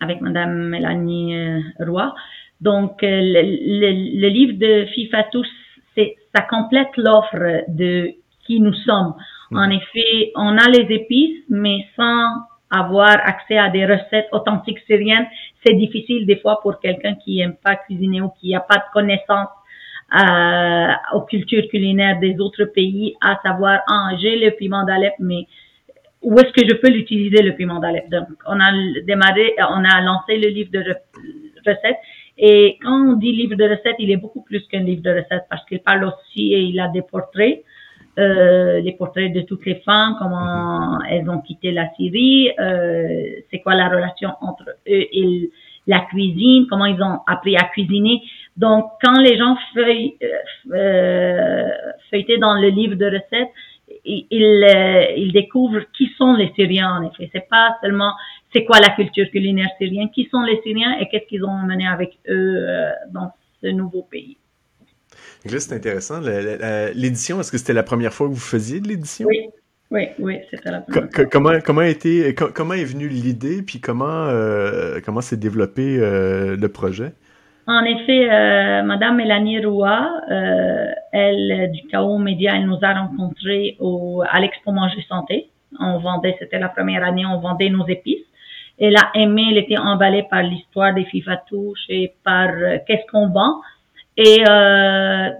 avec 0.00 0.20
Madame 0.20 0.68
Mélanie 0.68 1.36
euh, 1.36 1.60
Roy. 1.80 2.14
Donc, 2.60 3.02
euh, 3.02 3.06
le, 3.06 3.42
le, 3.42 4.20
le, 4.20 4.28
livre 4.28 4.58
de 4.58 4.86
FIFA 4.86 5.24
Tous, 5.24 5.48
c'est, 5.94 6.16
ça 6.34 6.42
complète 6.42 6.96
l'offre 6.96 7.64
de 7.68 8.14
qui 8.46 8.60
nous 8.60 8.74
sommes. 8.74 9.14
Mmh. 9.50 9.58
En 9.58 9.70
effet, 9.70 10.32
on 10.36 10.56
a 10.56 10.68
les 10.70 10.94
épices, 10.94 11.44
mais 11.48 11.86
sans 11.96 12.28
avoir 12.70 13.16
accès 13.24 13.58
à 13.58 13.68
des 13.68 13.86
recettes 13.86 14.28
authentiques 14.32 14.80
syriennes, 14.86 15.26
c'est 15.64 15.74
difficile 15.74 16.26
des 16.26 16.36
fois 16.36 16.60
pour 16.62 16.80
quelqu'un 16.80 17.14
qui 17.14 17.40
aime 17.40 17.56
pas 17.62 17.76
cuisiner 17.76 18.20
ou 18.20 18.30
qui 18.40 18.52
n'a 18.52 18.60
pas 18.60 18.76
de 18.76 18.92
connaissance 18.92 19.48
euh, 20.14 20.92
aux 21.14 21.22
cultures 21.22 21.68
culinaires 21.68 22.18
des 22.20 22.38
autres 22.38 22.64
pays, 22.64 23.14
à 23.20 23.38
savoir, 23.44 23.80
ah, 23.88 24.10
j'ai 24.20 24.38
le 24.38 24.52
piment 24.52 24.84
d'Alep, 24.84 25.14
mais 25.18 25.46
où 26.26 26.36
est-ce 26.40 26.52
que 26.52 26.68
je 26.68 26.74
peux 26.74 26.90
l'utiliser 26.90 27.40
le 27.40 27.54
piment 27.54 27.78
d'Alep. 27.78 28.10
Donc, 28.10 28.26
on 28.48 28.58
a 28.58 28.72
démarré, 29.06 29.54
on 29.60 29.84
a 29.84 30.00
lancé 30.02 30.36
le 30.38 30.48
livre 30.48 30.72
de 30.72 30.80
recettes. 31.64 32.02
Et 32.36 32.78
quand 32.82 33.10
on 33.10 33.12
dit 33.12 33.30
livre 33.30 33.54
de 33.54 33.62
recettes, 33.62 33.94
il 34.00 34.10
est 34.10 34.16
beaucoup 34.16 34.42
plus 34.42 34.66
qu'un 34.66 34.80
livre 34.80 35.02
de 35.02 35.10
recettes 35.10 35.46
parce 35.48 35.64
qu'il 35.66 35.78
parle 35.78 36.04
aussi 36.04 36.52
et 36.52 36.62
il 36.62 36.80
a 36.80 36.88
des 36.88 37.02
portraits, 37.02 37.62
euh, 38.18 38.80
les 38.80 38.92
portraits 38.92 39.32
de 39.32 39.42
toutes 39.42 39.64
les 39.66 39.76
femmes, 39.86 40.16
comment 40.18 41.00
elles 41.08 41.30
ont 41.30 41.40
quitté 41.40 41.70
la 41.70 41.88
Syrie, 41.94 42.50
euh, 42.58 43.22
c'est 43.50 43.60
quoi 43.60 43.76
la 43.76 43.88
relation 43.88 44.30
entre 44.40 44.64
eux 44.68 45.06
et 45.12 45.50
la 45.86 46.00
cuisine, 46.00 46.66
comment 46.68 46.86
ils 46.86 47.00
ont 47.00 47.20
appris 47.28 47.56
à 47.56 47.64
cuisiner. 47.72 48.20
Donc, 48.56 48.86
quand 49.00 49.20
les 49.20 49.38
gens 49.38 49.56
feuillent, 49.74 50.16
euh, 50.72 51.68
feuilletaient 52.10 52.38
dans 52.38 52.54
le 52.60 52.68
livre 52.68 52.96
de 52.96 53.06
recettes, 53.06 53.52
il, 54.04 54.64
euh, 54.64 55.12
il 55.16 55.32
découvre 55.32 55.80
qui 55.96 56.10
sont 56.16 56.34
les 56.34 56.52
Syriens 56.54 57.00
en 57.00 57.02
effet. 57.02 57.30
C'est 57.32 57.48
pas 57.48 57.76
seulement 57.82 58.12
c'est 58.52 58.64
quoi 58.64 58.78
la 58.80 58.90
culture 58.90 59.30
culinaire 59.30 59.68
syrienne, 59.78 60.10
qui 60.14 60.28
sont 60.30 60.42
les 60.42 60.60
Syriens 60.62 60.96
et 60.98 61.08
qu'est-ce 61.08 61.26
qu'ils 61.26 61.44
ont 61.44 61.58
mené 61.58 61.86
avec 61.86 62.18
eux 62.28 62.56
euh, 62.68 62.90
dans 63.12 63.32
ce 63.62 63.68
nouveau 63.68 64.02
pays. 64.02 64.36
Donc 65.44 65.52
là, 65.52 65.60
c'est 65.60 65.74
intéressant. 65.74 66.20
L'édition, 66.94 67.40
est-ce 67.40 67.52
que 67.52 67.58
c'était 67.58 67.72
la 67.72 67.82
première 67.82 68.12
fois 68.12 68.28
que 68.28 68.32
vous 68.32 68.38
faisiez 68.38 68.80
de 68.80 68.88
l'édition? 68.88 69.28
Oui, 69.28 69.48
oui, 69.90 70.08
oui, 70.18 70.38
c'était 70.50 70.70
la 70.70 70.80
première 70.80 71.10
fois. 71.12 71.24
Comment, 71.26 71.60
comment, 71.64 71.80
a 71.80 71.88
été, 71.88 72.34
comment 72.34 72.74
est 72.74 72.84
venue 72.84 73.08
l'idée, 73.08 73.62
puis 73.62 73.80
comment, 73.80 74.26
euh, 74.28 75.00
comment 75.04 75.20
s'est 75.20 75.36
développé 75.36 75.98
euh, 75.98 76.56
le 76.56 76.68
projet? 76.68 77.12
En 77.68 77.82
effet, 77.84 78.30
euh, 78.30 78.82
Madame 78.84 79.16
Mélanie 79.16 79.64
Roy, 79.64 80.08
euh, 80.30 80.86
elle 81.12 81.72
du 81.72 81.82
KO 81.88 82.16
Média, 82.18 82.54
elle 82.54 82.66
nous 82.66 82.78
a 82.82 82.94
rencontrés 82.94 83.76
au, 83.80 84.22
à 84.28 84.38
l'Expo 84.38 84.70
Manger 84.70 85.04
Santé. 85.08 85.50
On 85.80 85.98
vendait, 85.98 86.36
c'était 86.38 86.60
la 86.60 86.68
première 86.68 87.04
année, 87.04 87.26
on 87.26 87.40
vendait 87.40 87.68
nos 87.68 87.86
épices. 87.88 88.24
Elle 88.78 88.96
a 88.96 89.10
aimé, 89.14 89.48
elle 89.50 89.58
était 89.58 89.78
emballée 89.78 90.24
par 90.30 90.42
l'histoire 90.42 90.94
des 90.94 91.04
FIFA 91.06 91.38
Touches 91.48 91.86
et 91.88 92.12
par 92.24 92.50
euh, 92.50 92.78
qu'est-ce 92.86 93.10
qu'on 93.10 93.30
vend. 93.30 93.60
Et 94.16 94.44
euh, 94.48 95.30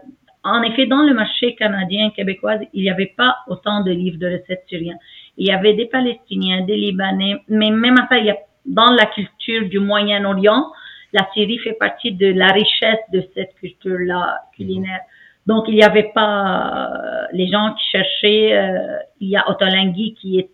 en 0.42 0.62
effet, 0.62 0.86
dans 0.86 1.02
le 1.02 1.14
marché 1.14 1.54
canadien, 1.54 2.10
québécois, 2.10 2.56
il 2.72 2.82
n'y 2.82 2.90
avait 2.90 3.14
pas 3.16 3.36
autant 3.46 3.82
de 3.82 3.92
livres 3.92 4.18
de 4.18 4.26
recettes 4.26 4.64
syriens. 4.68 4.96
Il 5.36 5.46
y 5.46 5.52
avait 5.52 5.74
des 5.74 5.86
Palestiniens, 5.86 6.62
des 6.62 6.76
Libanais, 6.76 7.36
mais 7.48 7.70
même 7.70 7.96
ça, 8.08 8.18
il 8.18 8.26
y 8.26 8.30
a 8.30 8.36
dans 8.64 8.90
la 8.90 9.06
culture 9.06 9.68
du 9.68 9.78
Moyen-Orient, 9.78 10.72
la 11.12 11.26
Syrie 11.32 11.58
fait 11.58 11.74
partie 11.74 12.12
de 12.12 12.32
la 12.32 12.48
richesse 12.48 13.00
de 13.12 13.22
cette 13.34 13.54
culture-là 13.54 14.40
culinaire. 14.54 15.00
Donc, 15.46 15.66
il 15.68 15.74
n'y 15.74 15.84
avait 15.84 16.10
pas 16.14 16.90
euh, 16.90 17.26
les 17.32 17.48
gens 17.48 17.74
qui 17.74 17.84
cherchaient. 17.90 18.56
Euh, 18.56 18.98
il 19.20 19.28
y 19.28 19.36
a 19.36 19.48
Otolenghi 19.48 20.14
qui 20.14 20.38
est 20.38 20.50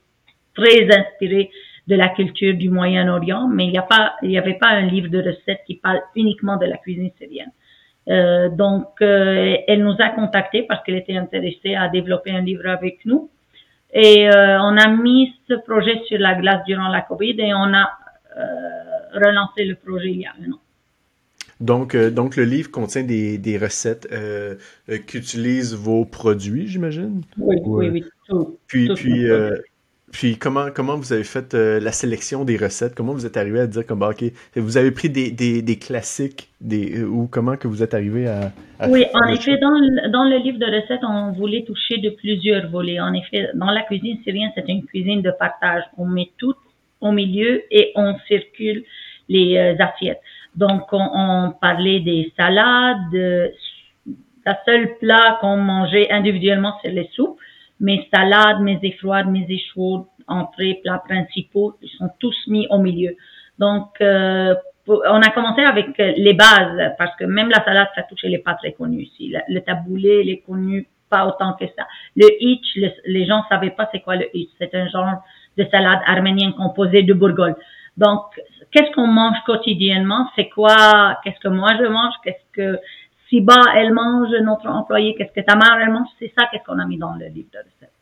très 0.55 0.85
inspiré 0.95 1.51
de 1.89 1.97
la 1.97 2.09
culture 2.11 2.55
du 2.55 2.69
Moyen-Orient, 2.69 3.49
mais 3.49 3.65
il 3.67 3.71
n'y 3.71 3.79
a 3.79 3.83
pas, 3.83 4.15
il 4.23 4.29
n'y 4.29 4.39
avait 4.39 4.59
pas 4.59 4.69
un 4.69 4.83
livre 4.83 5.09
de 5.09 5.19
recettes 5.19 5.63
qui 5.67 5.77
parle 5.77 6.01
uniquement 6.15 6.57
de 6.57 6.67
la 6.67 6.77
cuisine 6.77 7.11
syrienne. 7.19 7.51
Euh, 8.09 8.49
donc, 8.49 9.01
euh, 9.01 9.57
elle 9.67 9.83
nous 9.83 9.97
a 9.99 10.09
contactés 10.11 10.63
parce 10.63 10.83
qu'elle 10.85 10.97
était 10.97 11.17
intéressée 11.17 11.75
à 11.75 11.89
développer 11.89 12.31
un 12.33 12.41
livre 12.41 12.67
avec 12.69 13.05
nous. 13.05 13.31
Et 13.93 14.29
euh, 14.29 14.61
on 14.61 14.77
a 14.77 14.89
mis 14.89 15.35
ce 15.49 15.55
projet 15.55 16.01
sur 16.07 16.19
la 16.19 16.35
glace 16.35 16.65
durant 16.67 16.89
la 16.89 17.03
COVID 17.03 17.37
et 17.39 17.55
on 17.55 17.75
a 17.75 17.91
relancer 19.13 19.65
le 19.65 19.75
projet 19.75 20.11
il 20.11 20.21
y 20.21 20.27
a 20.27 20.33
un 20.41 20.53
an. 20.53 20.61
Donc, 21.61 21.95
euh, 21.95 22.11
donc 22.11 22.37
le 22.37 22.45
livre 22.45 22.71
contient 22.71 23.05
des, 23.05 23.39
des 23.39 23.57
recettes 23.57 24.09
euh, 24.11 24.57
euh, 24.89 24.99
qu'utilisent 24.99 25.75
vos 25.75 26.05
produits, 26.05 26.67
j'imagine? 26.67 27.23
Oui, 27.39 27.57
oui, 27.65 27.89
oui, 27.89 28.05
tout. 28.29 28.59
Puis, 28.67 28.89
tout 28.89 28.95
puis, 28.95 29.31
euh, 29.31 29.57
puis 30.11 30.39
comment, 30.39 30.71
comment 30.75 30.97
vous 30.97 31.13
avez 31.13 31.23
fait 31.23 31.55
la 31.55 31.93
sélection 31.93 32.45
des 32.45 32.57
recettes? 32.57 32.97
Comment 32.97 33.13
vous 33.13 33.27
êtes 33.27 33.37
arrivé 33.37 33.61
à 33.61 33.69
dire 33.69 33.87
comme, 33.87 34.01
bah, 34.01 34.11
OK, 34.11 34.25
vous 34.57 34.77
avez 34.77 34.91
pris 34.91 35.09
des, 35.09 35.31
des, 35.31 35.63
des 35.63 35.79
classiques 35.79 36.51
des, 36.61 37.05
ou 37.05 37.29
comment 37.29 37.57
que 37.57 37.69
vous 37.69 37.83
êtes 37.83 37.95
arrivé 37.95 38.27
à... 38.27 38.53
à 38.81 38.89
oui, 38.89 39.05
en 39.15 39.29
effet, 39.29 39.57
dans 39.59 39.71
le, 39.71 40.11
dans 40.11 40.25
le 40.25 40.39
livre 40.39 40.59
de 40.59 40.67
recettes, 40.67 41.05
on 41.05 41.31
voulait 41.33 41.65
toucher 41.65 41.99
de 41.99 42.11
plusieurs 42.11 42.69
volets. 42.71 42.99
En 42.99 43.15
effet, 43.15 43.51
dans 43.55 43.71
la 43.71 43.83
cuisine 43.83 44.19
syrienne, 44.25 44.51
c'est 44.57 44.69
une 44.69 44.85
cuisine 44.85 45.23
de 45.23 45.31
partage. 45.39 45.85
On 45.97 46.07
met 46.07 46.31
tout 46.39 46.55
au 47.01 47.13
milieu 47.13 47.63
et 47.71 47.93
on 47.95 48.17
circule 48.27 48.85
les 49.29 49.57
euh, 49.57 49.77
assiettes. 49.79 50.21
Donc, 50.55 50.93
on, 50.93 51.09
on, 51.15 51.51
parlait 51.53 52.01
des 52.01 52.33
salades. 52.39 53.15
Euh, 53.15 53.49
la 54.45 54.59
seule 54.65 54.99
plat 54.99 55.39
qu'on 55.41 55.57
mangeait 55.57 56.11
individuellement, 56.11 56.75
c'est 56.83 56.91
les 56.91 57.09
soupes. 57.15 57.39
Mes 57.81 58.09
salades, 58.13 58.61
mes 58.61 58.79
froides, 58.93 59.29
mes 59.29 59.47
chaudes, 59.73 60.05
entrées, 60.27 60.81
plats 60.83 61.03
principaux, 61.07 61.77
ils 61.83 61.91
sont 61.91 62.11
tous 62.19 62.37
mis 62.47 62.67
au 62.71 62.79
milieu. 62.79 63.17
Donc, 63.59 63.89
euh, 64.01 64.55
on 64.87 65.21
a 65.21 65.31
commencé 65.31 65.63
avec 65.63 65.97
les 65.99 66.35
bases, 66.35 66.95
parce 66.99 67.15
que 67.17 67.25
même 67.25 67.49
la 67.51 67.65
salade, 67.65 67.89
ça 67.95 68.03
touchait 68.03 68.29
les 68.29 68.39
pas 68.39 68.55
très 68.55 68.73
connus 68.73 69.03
ici. 69.03 69.33
Le, 69.49 69.61
taboulé, 69.61 70.23
il 70.25 70.31
est 70.31 70.39
connu 70.39 70.89
pas 71.09 71.27
autant 71.27 71.53
que 71.55 71.67
ça. 71.77 71.87
Le 72.17 72.27
hitch, 72.41 72.75
le, 72.77 72.89
les 73.07 73.27
gens 73.27 73.45
savaient 73.49 73.71
pas 73.71 73.89
c'est 73.93 74.01
quoi 74.01 74.17
le 74.17 74.27
hitch. 74.35 74.51
C'est 74.59 74.75
un 74.75 74.89
genre 74.89 75.23
de 75.57 75.65
salade 75.71 76.01
arménienne 76.07 76.55
composée 76.55 77.03
de 77.03 77.13
bourgogne. 77.15 77.55
Donc, 77.97 78.25
qu'est-ce 78.71 78.91
qu'on 78.95 79.07
mange 79.07 79.37
quotidiennement? 79.45 80.29
C'est 80.37 80.49
quoi? 80.49 81.19
Qu'est-ce 81.23 81.41
que 81.41 81.49
moi 81.49 81.71
je 81.79 81.87
mange? 81.87 82.15
Qu'est-ce 82.25 82.53
que 82.53 82.79
Siba, 83.29 83.63
elle 83.77 83.93
mange, 83.93 84.31
notre 84.43 84.67
employé? 84.67 85.15
Qu'est-ce 85.17 85.33
que 85.33 85.45
ta 85.45 85.57
mère, 85.57 85.79
elle 85.81 85.93
mange? 85.93 86.09
C'est 86.19 86.33
ça, 86.39 86.47
qu'est-ce 86.51 86.65
qu'on 86.65 86.79
a 86.79 86.87
mis 86.87 86.99
dans 86.99 87.15
le 87.15 87.27
livre 87.27 87.49
de 87.53 87.59
recettes. 87.59 87.93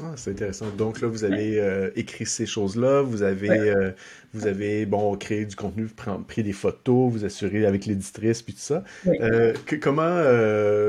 Ah, 0.00 0.12
c'est 0.16 0.30
intéressant. 0.30 0.70
Donc 0.70 1.02
là, 1.02 1.08
vous 1.08 1.22
avez 1.22 1.60
euh, 1.60 1.90
écrit 1.96 2.24
ces 2.24 2.46
choses-là, 2.46 3.02
vous 3.02 3.22
avez, 3.22 3.50
euh, 3.50 3.90
vous 4.32 4.46
avez 4.46 4.86
bon, 4.86 5.14
créé 5.16 5.44
du 5.44 5.54
contenu, 5.54 5.86
pris 6.26 6.42
des 6.42 6.54
photos, 6.54 7.12
vous 7.12 7.26
assurez 7.26 7.66
avec 7.66 7.84
l'éditrice, 7.84 8.40
puis 8.40 8.54
tout 8.54 8.60
ça. 8.60 8.84
Euh, 9.06 9.52
comment, 9.82 10.14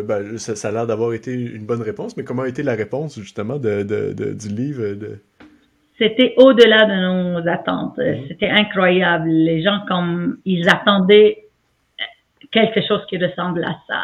ben, 0.04 0.38
ça, 0.38 0.70
a 0.70 0.72
l'air 0.72 0.88
d'avoir 0.88 1.14
été 1.14 1.34
une 1.34 1.66
bonne 1.66 1.82
réponse, 1.82 2.16
mais 2.16 2.24
comment 2.24 2.44
a 2.44 2.48
été 2.48 2.64
la 2.64 2.76
réponse 2.76 3.20
justement 3.20 3.58
de, 3.58 3.84
de, 3.84 4.14
du 4.32 4.48
livre 4.48 4.94
de... 4.94 5.20
C'était 6.04 6.34
au-delà 6.38 6.86
de 6.86 7.40
nos 7.40 7.48
attentes. 7.48 7.98
Mhm. 7.98 8.26
C'était 8.28 8.50
incroyable. 8.50 9.30
Les 9.30 9.62
gens, 9.64 9.80
comme 9.88 10.38
ils 10.44 10.68
attendaient 10.68 11.46
quelque 12.52 12.82
chose 12.86 13.02
qui 13.10 13.18
ressemble 13.18 13.64
à 13.64 13.78
ça. 13.88 14.02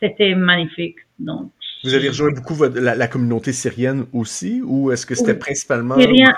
C'était 0.00 0.34
magnifique. 0.34 0.96
Donc, 1.18 1.52
vous 1.84 1.94
avez 1.94 2.08
rejoint 2.08 2.32
beaucoup 2.32 2.56
la, 2.74 3.08
communauté 3.08 3.52
syrienne 3.52 4.04
aussi, 4.12 4.60
ou 4.62 4.90
est-ce 4.90 5.06
que 5.06 5.14
c'était 5.14 5.38
principalement... 5.38 5.96
Syriens, 5.98 6.34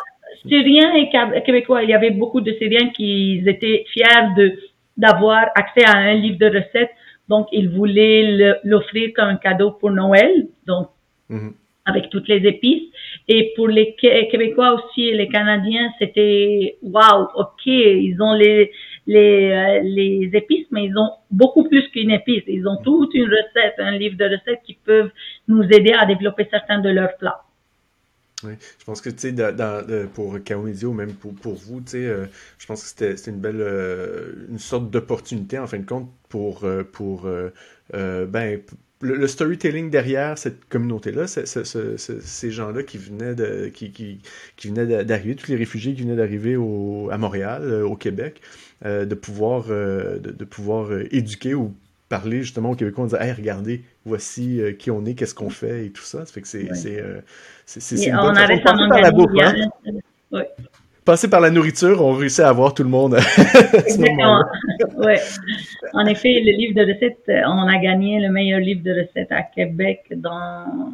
Syriens 0.46 0.92
et 0.94 1.10
Québécois. 1.44 1.82
Il 1.82 1.90
y 1.90 1.94
avait 1.94 2.10
beaucoup 2.10 2.40
de 2.40 2.52
Syriens 2.54 2.90
qui 2.90 3.42
étaient 3.46 3.84
fiers 3.92 4.34
de 4.36 4.58
d'avoir 4.94 5.46
accès 5.54 5.84
à 5.86 5.96
un 5.96 6.14
livre 6.14 6.38
de 6.38 6.46
recettes, 6.46 6.90
donc 7.26 7.46
ils 7.50 7.70
voulaient 7.70 8.58
l'offrir 8.62 9.10
comme 9.16 9.28
un 9.28 9.36
cadeau 9.36 9.70
pour 9.70 9.90
Noël, 9.90 10.48
donc 10.66 10.88
mhm. 11.30 11.54
Avec 11.84 12.10
toutes 12.10 12.28
les 12.28 12.46
épices. 12.46 12.90
Et 13.28 13.52
pour 13.56 13.68
les 13.68 13.94
Québécois 13.94 14.74
aussi 14.74 15.12
les 15.12 15.28
Canadiens, 15.28 15.90
c'était 15.98 16.78
waouh, 16.82 17.28
ok, 17.34 17.66
ils 17.66 18.16
ont 18.20 18.34
les 18.34 18.70
les, 19.06 19.50
euh, 19.50 19.80
les 19.82 20.30
épices, 20.32 20.66
mais 20.70 20.84
ils 20.86 20.96
ont 20.96 21.10
beaucoup 21.30 21.64
plus 21.68 21.88
qu'une 21.88 22.10
épice. 22.10 22.44
Ils 22.46 22.66
ont 22.66 22.76
toute 22.82 23.14
une 23.14 23.24
recette, 23.24 23.74
un 23.78 23.92
livre 23.92 24.16
de 24.16 24.24
recettes 24.24 24.62
qui 24.64 24.74
peuvent 24.74 25.10
nous 25.48 25.64
aider 25.64 25.92
à 25.92 26.06
développer 26.06 26.46
certains 26.50 26.80
de 26.80 26.90
leurs 26.90 27.16
plats. 27.16 27.44
Oui, 28.44 28.54
je 28.78 28.84
pense 28.84 29.00
que 29.00 29.10
tu 29.10 29.18
sais, 29.18 29.32
dans, 29.32 30.08
pour 30.14 30.34
ou 30.34 30.92
même 30.92 31.14
pour, 31.14 31.34
pour 31.34 31.54
vous, 31.54 31.80
tu 31.80 31.90
sais, 31.92 32.06
euh, 32.06 32.26
je 32.58 32.66
pense 32.66 32.82
que 32.82 32.88
c'était 32.88 33.30
une 33.30 33.38
belle, 33.40 33.60
euh, 33.60 34.46
une 34.50 34.58
sorte 34.58 34.90
d'opportunité 34.90 35.60
en 35.60 35.68
fin 35.68 35.78
de 35.78 35.86
compte 35.86 36.10
pour, 36.28 36.66
pour 36.92 37.28
ben, 37.92 38.60
le, 39.02 39.26
storytelling 39.26 39.90
derrière 39.90 40.38
cette 40.38 40.68
communauté-là, 40.68 41.26
ces 41.26 42.50
gens-là 42.50 42.82
qui 42.82 42.98
venaient 42.98 43.34
de, 43.34 43.68
qui, 43.68 43.90
qui, 43.90 44.20
qui 44.56 44.68
venaient 44.68 45.04
d'arriver, 45.04 45.34
tous 45.34 45.48
les 45.48 45.56
réfugiés 45.56 45.94
qui 45.94 46.02
venaient 46.02 46.16
d'arriver 46.16 46.54
à 46.54 47.18
Montréal, 47.18 47.82
au 47.84 47.96
Québec, 47.96 48.40
euh, 48.84 49.04
de 49.04 49.14
pouvoir, 49.14 49.66
euh, 49.70 50.18
de, 50.18 50.44
pouvoir 50.44 50.90
euh, 50.90 51.06
éduquer 51.12 51.54
ou 51.54 51.72
parler 52.08 52.42
justement 52.42 52.72
aux 52.72 52.74
Québécois 52.74 53.04
en 53.04 53.06
disant 53.06 53.20
Hey, 53.20 53.30
regardez, 53.30 53.84
voici 54.04 54.60
qui 54.76 54.90
on 54.90 55.04
est, 55.04 55.14
qu'est-ce 55.14 55.36
qu'on 55.36 55.50
fait 55.50 55.86
et 55.86 55.90
tout 55.90 56.02
ça. 56.02 56.26
Ça 56.26 56.32
fait 56.32 56.40
que 56.40 56.48
c'est 56.48 56.68
c'est 57.64 58.06
une 58.06 58.16
bonne 58.16 58.34
façon 58.34 58.58
passer 58.64 58.88
par 58.88 59.00
la 59.00 59.10
bouffe. 59.12 59.30
Hein? 59.40 60.42
Passer 61.04 61.28
par 61.28 61.40
la 61.40 61.50
nourriture, 61.50 62.04
on 62.04 62.12
réussit 62.12 62.40
à 62.40 62.48
avoir 62.48 62.74
tout 62.74 62.84
le 62.84 62.88
monde. 62.88 63.14
Exactement. 63.74 64.44
ouais. 64.98 65.20
En 65.94 66.06
effet, 66.06 66.40
le 66.44 66.52
livre 66.52 66.74
de 66.74 66.92
recettes, 66.92 67.30
on 67.46 67.66
a 67.66 67.78
gagné 67.78 68.20
le 68.20 68.30
meilleur 68.30 68.60
livre 68.60 68.82
de 68.82 68.90
recettes 68.90 69.32
à 69.32 69.42
Québec 69.42 70.04
dans 70.16 70.92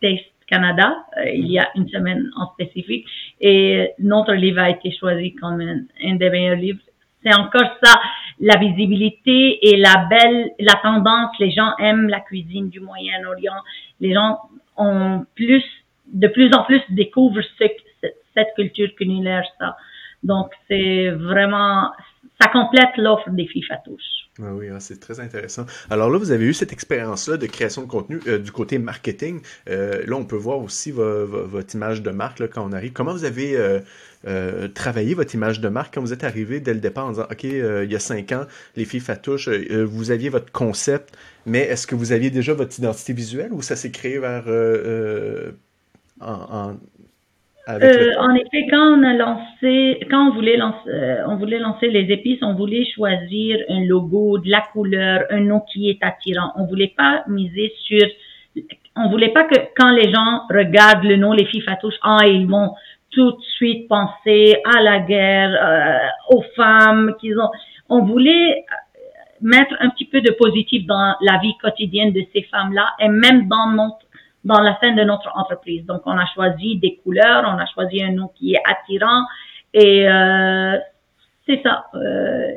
Taste 0.00 0.24
Canada 0.48 0.96
il 1.32 1.46
y 1.46 1.60
a 1.60 1.68
une 1.76 1.88
semaine 1.88 2.28
en 2.36 2.48
spécifique 2.54 3.06
et 3.40 3.90
notre 4.00 4.32
livre 4.32 4.58
a 4.58 4.70
été 4.70 4.90
choisi 4.90 5.32
comme 5.36 5.60
un 5.60 6.14
des 6.16 6.28
meilleurs 6.28 6.56
livres 6.56 6.80
c'est 7.22 7.34
encore 7.34 7.76
ça, 7.82 8.00
la 8.38 8.56
visibilité 8.56 9.58
et 9.68 9.76
la 9.76 10.06
belle, 10.08 10.52
la 10.58 10.74
tendance. 10.82 11.30
Les 11.38 11.50
gens 11.50 11.76
aiment 11.78 12.08
la 12.08 12.20
cuisine 12.20 12.70
du 12.70 12.80
Moyen-Orient. 12.80 13.60
Les 14.00 14.14
gens 14.14 14.38
ont 14.76 15.26
plus, 15.34 15.62
de 16.06 16.28
plus 16.28 16.50
en 16.54 16.64
plus 16.64 16.80
découvrent 16.88 17.42
cette 18.34 18.54
culture 18.54 18.88
culinaire, 18.96 19.44
ça. 19.58 19.76
Donc, 20.22 20.50
c'est 20.68 21.10
vraiment, 21.10 21.90
ça 22.40 22.48
complète 22.48 22.96
l'offre 22.96 23.30
des 23.30 23.46
filles 23.46 23.64
fatouches. 23.64 24.20
Ah 24.42 24.54
oui, 24.54 24.68
ah, 24.72 24.80
c'est 24.80 24.98
très 24.98 25.20
intéressant. 25.20 25.66
Alors 25.90 26.08
là, 26.08 26.18
vous 26.18 26.30
avez 26.30 26.46
eu 26.46 26.54
cette 26.54 26.72
expérience-là 26.72 27.36
de 27.36 27.46
création 27.46 27.82
de 27.82 27.88
contenu 27.88 28.20
euh, 28.26 28.38
du 28.38 28.52
côté 28.52 28.78
marketing. 28.78 29.40
Euh, 29.68 30.02
là, 30.06 30.16
on 30.16 30.24
peut 30.24 30.36
voir 30.36 30.60
aussi 30.60 30.92
votre 30.92 31.74
image 31.74 32.02
de 32.02 32.10
marque 32.10 32.40
quand 32.48 32.66
on 32.66 32.72
arrive. 32.72 32.92
Comment 32.92 33.12
vous 33.12 33.24
avez 33.24 33.56
euh, 34.26 34.68
travaillé 34.68 35.14
votre 35.14 35.34
image 35.34 35.60
de 35.60 35.68
marque 35.68 35.94
quand 35.94 36.00
vous 36.00 36.12
êtes 36.12 36.24
arrivé 36.24 36.60
dès 36.60 36.72
le 36.72 36.80
départ 36.80 37.06
en 37.06 37.10
disant, 37.10 37.26
OK, 37.30 37.44
il 37.44 37.90
y 37.90 37.94
a 37.94 37.98
cinq 37.98 38.32
ans, 38.32 38.46
les 38.76 38.84
filles 38.84 39.00
fatouches, 39.00 39.48
vous 39.48 40.10
aviez 40.10 40.28
votre 40.28 40.52
concept, 40.52 41.16
mais 41.44 41.60
est-ce 41.60 41.86
que 41.86 41.94
vous 41.94 42.12
aviez 42.12 42.30
déjà 42.30 42.54
votre 42.54 42.78
identité 42.78 43.12
visuelle 43.12 43.52
ou 43.52 43.62
ça 43.62 43.76
s'est 43.76 43.90
créé 43.90 44.18
vers... 44.18 44.44
en, 46.20 46.76
euh, 47.68 48.10
en 48.18 48.34
effet, 48.34 48.66
quand 48.70 48.98
on 48.98 49.02
a 49.02 49.12
lancé, 49.12 50.00
quand 50.10 50.28
on 50.28 50.34
voulait 50.34 50.56
lancer, 50.56 50.88
euh, 50.88 51.24
on 51.28 51.36
voulait 51.36 51.58
lancer 51.58 51.88
les 51.88 52.12
épices, 52.12 52.42
on 52.42 52.54
voulait 52.54 52.84
choisir 52.94 53.58
un 53.68 53.84
logo, 53.84 54.38
de 54.38 54.50
la 54.50 54.62
couleur, 54.72 55.24
un 55.30 55.40
nom 55.40 55.60
qui 55.60 55.90
est 55.90 55.98
attirant. 56.02 56.52
On 56.56 56.64
voulait 56.66 56.92
pas 56.96 57.22
miser 57.28 57.72
sur, 57.86 58.06
on 58.96 59.10
voulait 59.10 59.32
pas 59.32 59.44
que 59.44 59.58
quand 59.76 59.90
les 59.90 60.12
gens 60.12 60.42
regardent 60.48 61.04
le 61.04 61.16
nom 61.16 61.32
les 61.32 61.44
filles 61.46 61.60
fatouches, 61.62 61.98
ah 62.02 62.26
ils 62.26 62.46
vont 62.46 62.72
tout 63.10 63.32
de 63.32 63.42
suite 63.56 63.88
penser 63.88 64.56
à 64.64 64.80
la 64.82 65.00
guerre, 65.00 65.50
euh, 65.50 66.34
aux 66.36 66.42
femmes 66.56 67.14
qu'ils 67.20 67.38
ont. 67.38 67.50
On 67.88 68.04
voulait 68.04 68.64
mettre 69.40 69.74
un 69.80 69.90
petit 69.90 70.04
peu 70.04 70.20
de 70.20 70.30
positif 70.32 70.86
dans 70.86 71.14
la 71.20 71.38
vie 71.38 71.56
quotidienne 71.60 72.12
de 72.12 72.22
ces 72.32 72.42
femmes-là 72.42 72.94
et 73.00 73.08
même 73.08 73.48
dans 73.48 73.68
notre 73.68 74.09
dans 74.44 74.60
la 74.60 74.78
scène 74.80 74.96
de 74.96 75.04
notre 75.04 75.30
entreprise. 75.36 75.84
Donc, 75.86 76.02
on 76.06 76.16
a 76.16 76.26
choisi 76.34 76.76
des 76.78 77.00
couleurs, 77.02 77.44
on 77.46 77.58
a 77.58 77.66
choisi 77.66 78.02
un 78.02 78.12
nom 78.12 78.28
qui 78.34 78.54
est 78.54 78.62
attirant 78.64 79.24
et 79.74 80.08
euh, 80.08 80.76
c'est 81.46 81.62
ça. 81.62 81.86
Euh, 81.94 82.52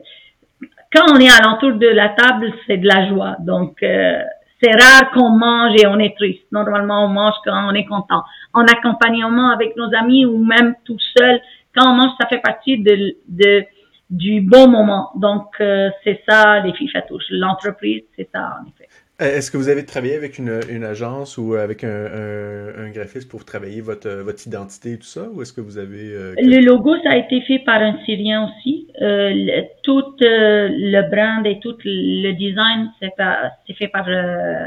quand 0.94 1.06
on 1.12 1.20
est 1.20 1.30
à 1.30 1.42
l'entour 1.44 1.74
de 1.74 1.88
la 1.88 2.10
table, 2.10 2.54
c'est 2.68 2.78
de 2.78 2.88
la 2.88 3.08
joie. 3.08 3.36
Donc, 3.40 3.82
euh, 3.82 4.22
c'est 4.62 4.72
rare 4.72 5.12
qu'on 5.12 5.30
mange 5.30 5.74
et 5.82 5.88
on 5.88 6.00
est 6.00 6.16
triste. 6.16 6.46
Normalement, 6.52 7.06
on 7.06 7.10
mange 7.10 7.34
quand 7.44 7.68
on 7.68 7.74
est 7.74 7.86
content. 7.86 8.24
En 8.54 8.64
accompagnement 8.64 9.50
avec 9.50 9.76
nos 9.76 9.94
amis 9.96 10.26
ou 10.26 10.38
même 10.38 10.76
tout 10.86 11.00
seul, 11.18 11.42
quand 11.76 11.92
on 11.92 11.96
mange, 11.96 12.12
ça 12.22 12.28
fait 12.28 12.42
partie 12.42 12.78
de, 12.78 13.16
de 13.28 13.66
du 14.10 14.42
bon 14.42 14.68
moment. 14.68 15.12
Donc, 15.16 15.56
euh, 15.60 15.90
c'est 16.04 16.22
ça, 16.28 16.60
les 16.60 16.74
filles 16.74 16.90
fatouches. 16.90 17.26
L'entreprise, 17.32 18.04
c'est 18.16 18.30
ça, 18.32 18.58
en 18.62 18.68
effet. 18.68 18.83
Euh, 19.24 19.38
est-ce 19.38 19.52
que 19.52 19.58
vous 19.58 19.70
avez 19.70 19.86
travaillé 19.86 20.16
avec 20.16 20.38
une, 20.38 20.60
une 20.70 20.84
agence 20.84 21.38
ou 21.38 21.56
avec 21.56 21.84
un, 21.84 21.88
un, 21.90 22.86
un, 22.86 22.90
graphiste 22.90 23.30
pour 23.30 23.46
travailler 23.46 23.82
votre, 23.82 24.10
votre 24.10 24.46
identité 24.46 24.94
et 24.94 24.98
tout 24.98 25.06
ça? 25.18 25.28
Ou 25.32 25.42
est-ce 25.42 25.54
que 25.54 25.62
vous 25.62 25.78
avez... 25.78 26.12
Euh, 26.14 26.36
le 26.38 26.60
logo, 26.60 26.96
ça 27.04 27.12
a 27.12 27.18
été 27.18 27.42
fait 27.42 27.60
par 27.60 27.82
un 27.82 27.98
Syrien 28.06 28.50
aussi. 28.50 28.88
Euh, 29.02 29.62
tout 29.84 30.16
euh, 30.22 30.68
le 30.72 31.10
brand 31.10 31.46
et 31.46 31.60
tout 31.60 31.76
le 31.86 32.32
design, 32.34 32.92
c'est 33.00 33.74
fait 33.76 33.88
par 33.88 34.08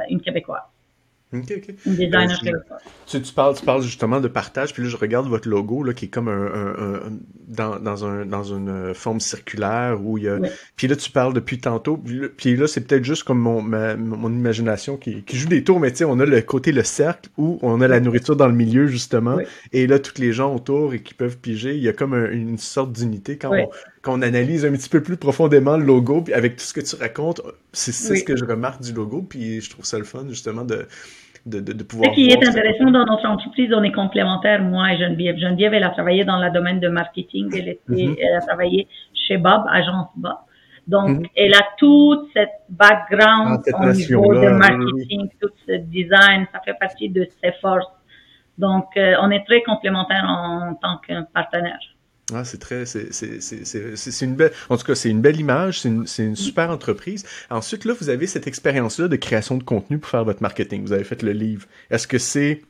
une 0.09 0.21
Québécoise. 0.21 0.63
Ok, 1.43 1.53
ok. 1.57 1.75
Designer 1.87 2.39
ben, 2.43 2.63
tu, 3.07 3.23
tu, 3.23 3.33
parles, 3.33 3.57
tu 3.57 3.65
parles 3.65 3.83
justement 3.83 4.21
de 4.21 4.29
partage, 4.29 4.73
puis 4.73 4.83
là, 4.83 4.89
je 4.89 4.97
regarde 4.97 5.29
votre 5.29 5.49
logo, 5.49 5.83
là, 5.83 5.95
qui 5.95 6.07
est 6.07 6.09
comme 6.09 6.29
un, 6.29 6.47
un, 6.47 7.01
dans, 7.47 7.79
dans, 7.79 8.05
un, 8.05 8.27
dans 8.27 8.43
une 8.43 8.69
euh, 8.69 8.95
forme 8.95 9.21
circulaire, 9.21 9.99
où 10.03 10.19
il 10.19 10.25
y 10.25 10.29
a... 10.29 10.39
Puis 10.77 10.89
là, 10.89 10.97
tu 10.97 11.11
parles 11.11 11.33
depuis 11.33 11.59
tantôt, 11.59 11.97
puis 11.97 12.57
là, 12.57 12.67
c'est 12.67 12.81
peut-être 12.81 13.05
juste 13.05 13.25
comme 13.25 13.39
mon, 13.39 13.63
mon 13.63 14.33
imagination 14.33 14.97
qui, 14.97 15.23
qui 15.23 15.37
joue 15.37 15.49
des 15.49 15.63
tours, 15.63 15.81
mais 15.81 15.91
tu 15.91 15.99
sais, 15.99 16.05
on 16.05 16.19
a 16.19 16.25
le 16.25 16.41
côté, 16.43 16.73
le 16.73 16.83
cercle, 16.83 17.31
où 17.37 17.59
on 17.63 17.81
a 17.81 17.89
la 17.89 18.01
nourriture 18.01 18.37
dans 18.37 18.49
le 18.49 18.55
milieu, 18.55 18.87
justement, 18.87 19.39
et 19.73 19.87
là, 19.87 19.99
tous 19.99 20.21
les 20.21 20.33
gens 20.33 20.55
autour 20.55 20.95
et 20.95 21.01
qui 21.01 21.15
peuvent 21.15 21.39
piger, 21.39 21.75
il 21.75 21.83
y 21.83 21.89
a 21.89 21.93
comme 21.93 22.15
une 22.15 22.59
sorte 22.59 22.93
d'unité 22.93 23.39
quand 23.39 23.53
on 24.07 24.23
analyse 24.23 24.65
un 24.65 24.73
petit 24.73 24.89
peu 24.89 25.03
plus 25.03 25.17
profondément 25.17 25.77
le 25.77 25.85
logo, 25.85 26.23
puis 26.23 26.35
avec 26.35 26.57
tout 26.57 26.65
ce 26.65 26.73
que 26.73 26.81
tu 26.81 26.97
racontes, 26.97 27.41
c'est 27.73 27.93
ce 27.93 28.25
que 28.25 28.37
je 28.37 28.45
remarque 28.45 28.83
du 28.83 28.93
logo, 28.93 29.23
puis 29.23 29.61
je 29.61 29.71
trouve 29.71 29.85
ça 29.85 29.99
le 29.99 30.05
fun 30.05 30.27
justement 30.29 30.65
de, 30.65 30.87
de, 31.47 31.61
de, 31.61 31.83
pouvoir. 31.85 32.11
Ce 32.11 32.15
qui 32.15 32.29
est 32.29 32.47
intéressant 32.47 32.91
dans 32.91 33.07
notre 33.07 33.27
entreprise, 33.27 33.73
on 33.73 33.83
est 33.85 33.93
complémentaires, 33.93 34.63
moi 34.63 34.93
et 34.93 34.99
Geneviève. 34.99 35.39
Geneviève, 35.39 35.75
elle 35.75 35.85
a 35.85 35.91
travaillé 35.91 36.25
dans 36.25 36.39
le 36.39 36.51
domaine 36.51 36.81
de 36.81 36.89
marketing, 36.89 37.51
elle, 37.57 37.69
était, 37.69 38.07
mhm. 38.07 38.17
elle 38.19 38.35
a 38.37 38.41
travaillé 38.41 38.89
chez 39.15 39.37
Bob, 39.37 39.63
agence 39.71 40.09
Bob. 40.17 40.37
Donc, 40.89 41.09
mhm. 41.09 41.27
elle 41.37 41.55
a 41.55 41.63
toute 41.79 42.29
cette 42.33 42.63
background 42.69 43.61
ah, 43.73 43.81
au 43.81 43.93
niveau 43.93 44.35
de 44.35 44.49
marketing, 44.51 45.29
tout 45.41 45.51
ce 45.67 45.77
design, 45.77 46.47
ça 46.53 46.61
fait 46.65 46.79
partie 46.79 47.09
de 47.09 47.27
ses 47.43 47.53
forces. 47.61 47.87
Donc, 48.59 48.87
euh, 48.97 49.15
on 49.21 49.31
est 49.31 49.45
très 49.45 49.63
complémentaires 49.63 50.25
en 50.27 50.75
tant 50.75 50.99
que 51.07 51.13
partenaire. 51.33 51.79
Ah, 52.35 52.45
c'est 52.45 52.59
très, 52.59 52.85
c'est 52.87 54.21
une 54.23 54.35
belle, 54.35 54.51
en 54.69 54.77
tout 54.77 54.85
cas, 54.85 54.97
c'est 54.97 55.11
une 55.11 55.21
belle 55.21 55.39
image, 55.39 55.81
c'est 55.81 55.89
une, 55.89 56.07
une, 56.19 56.35
super 56.35 56.71
entreprise. 56.71 57.25
Ensuite, 57.51 57.85
là, 57.85 57.95
vous 57.99 58.09
avez 58.09 58.27
cette 58.27 58.49
expérience-là 58.49 59.07
de 59.07 59.15
création 59.17 59.57
de 59.57 59.63
contenu 59.63 59.99
pour 59.99 60.11
faire 60.11 60.25
votre 60.25 60.43
marketing. 60.43 60.83
Vous 60.83 60.93
avez 60.93 61.05
fait 61.05 61.23
le 61.23 61.31
livre. 61.31 61.67
Est-ce 61.91 62.09
que 62.09 62.19
c'est, 62.19 62.63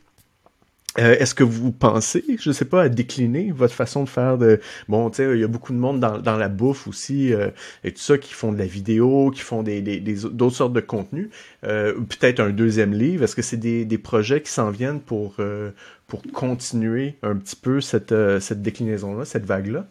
Euh, 0.98 1.14
est-ce 1.18 1.34
que 1.34 1.44
vous 1.44 1.72
pensez, 1.72 2.24
je 2.40 2.48
ne 2.48 2.54
sais 2.54 2.64
pas, 2.64 2.84
à 2.84 2.88
décliner 2.88 3.52
votre 3.52 3.74
façon 3.74 4.04
de 4.04 4.08
faire 4.08 4.38
de... 4.38 4.60
Bon, 4.88 5.10
tu 5.10 5.16
sais, 5.16 5.30
il 5.34 5.40
y 5.40 5.44
a 5.44 5.48
beaucoup 5.48 5.72
de 5.74 5.78
monde 5.78 6.00
dans, 6.00 6.18
dans 6.18 6.36
la 6.38 6.48
bouffe 6.48 6.88
aussi, 6.88 7.34
euh, 7.34 7.50
et 7.84 7.92
tout 7.92 8.00
ça, 8.00 8.16
qui 8.16 8.32
font 8.32 8.50
de 8.52 8.58
la 8.58 8.64
vidéo, 8.64 9.30
qui 9.30 9.42
font 9.42 9.62
des, 9.62 9.82
des, 9.82 10.00
d'autres 10.00 10.56
sortes 10.56 10.72
de 10.72 10.80
contenus. 10.80 11.28
Euh, 11.64 11.92
peut-être 11.94 12.40
un 12.40 12.48
deuxième 12.50 12.94
livre. 12.94 13.24
Est-ce 13.24 13.36
que 13.36 13.42
c'est 13.42 13.58
des, 13.58 13.84
des 13.84 13.98
projets 13.98 14.40
qui 14.40 14.50
s'en 14.50 14.70
viennent 14.70 15.00
pour, 15.00 15.34
euh, 15.38 15.70
pour 16.06 16.22
continuer 16.32 17.14
un 17.22 17.36
petit 17.36 17.56
peu 17.56 17.80
cette, 17.80 18.14
cette 18.40 18.62
déclinaison-là, 18.62 19.24
cette 19.24 19.44
vague-là? 19.44 19.86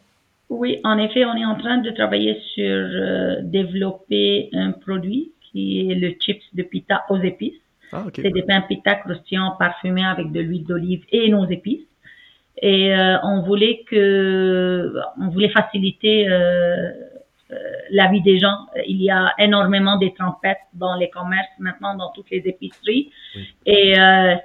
Oui, 0.49 0.79
en 0.83 0.97
effet, 0.97 1.25
on 1.25 1.35
est 1.35 1.45
en 1.45 1.55
train 1.55 1.79
de 1.79 1.89
travailler 1.91 2.39
sur 2.53 3.43
développer 3.43 4.49
un 4.53 4.71
produit 4.71 5.31
qui 5.41 5.89
est 5.89 5.95
le 5.95 6.11
chips 6.19 6.43
de 6.53 6.63
pita 6.63 7.03
aux 7.09 7.17
épices. 7.17 7.59
Ah, 7.91 8.05
c'est 8.13 8.31
des 8.31 8.43
pains 8.43 8.61
pita 8.61 8.95
croustillants 8.95 9.55
parfumés 9.57 10.05
avec 10.05 10.31
de 10.31 10.39
l'huile 10.39 10.65
d'olive 10.65 11.03
et 11.11 11.29
nos 11.29 11.47
épices. 11.47 11.87
Et 12.61 12.93
euh, 12.93 13.17
on 13.23 13.41
voulait 13.41 13.83
que, 13.89 14.93
on 15.21 15.29
voulait 15.29 15.49
faciliter 15.49 16.27
euh, 16.27 16.33
euh, 16.33 16.91
la 17.91 18.07
vie 18.07 18.21
des 18.21 18.39
gens. 18.39 18.57
Il 18.87 19.01
y 19.01 19.11
a 19.11 19.33
énormément 19.37 19.97
de 19.97 20.07
trempettes 20.09 20.65
dans 20.73 20.95
les 20.95 21.09
commerces 21.09 21.47
maintenant, 21.59 21.95
dans 21.95 22.09
toutes 22.11 22.29
les 22.31 22.43
épiceries. 22.45 23.11
Et 23.65 23.93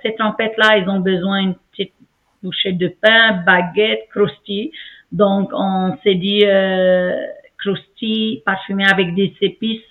ces 0.02 0.14
trempettes-là, 0.14 0.78
ils 0.78 0.88
ont 0.88 1.00
besoin 1.00 1.42
d'une 1.42 1.54
petite 1.72 1.94
bouchée 2.42 2.72
de 2.72 2.88
pain, 2.88 3.42
baguette, 3.46 4.08
croustille. 4.10 4.72
Donc, 5.12 5.50
on 5.52 5.96
s'est 6.02 6.14
dit, 6.14 6.44
euh, 6.44 7.26
croustille 7.58 8.42
parfumé 8.44 8.84
avec 8.86 9.14
des 9.14 9.34
épices, 9.40 9.82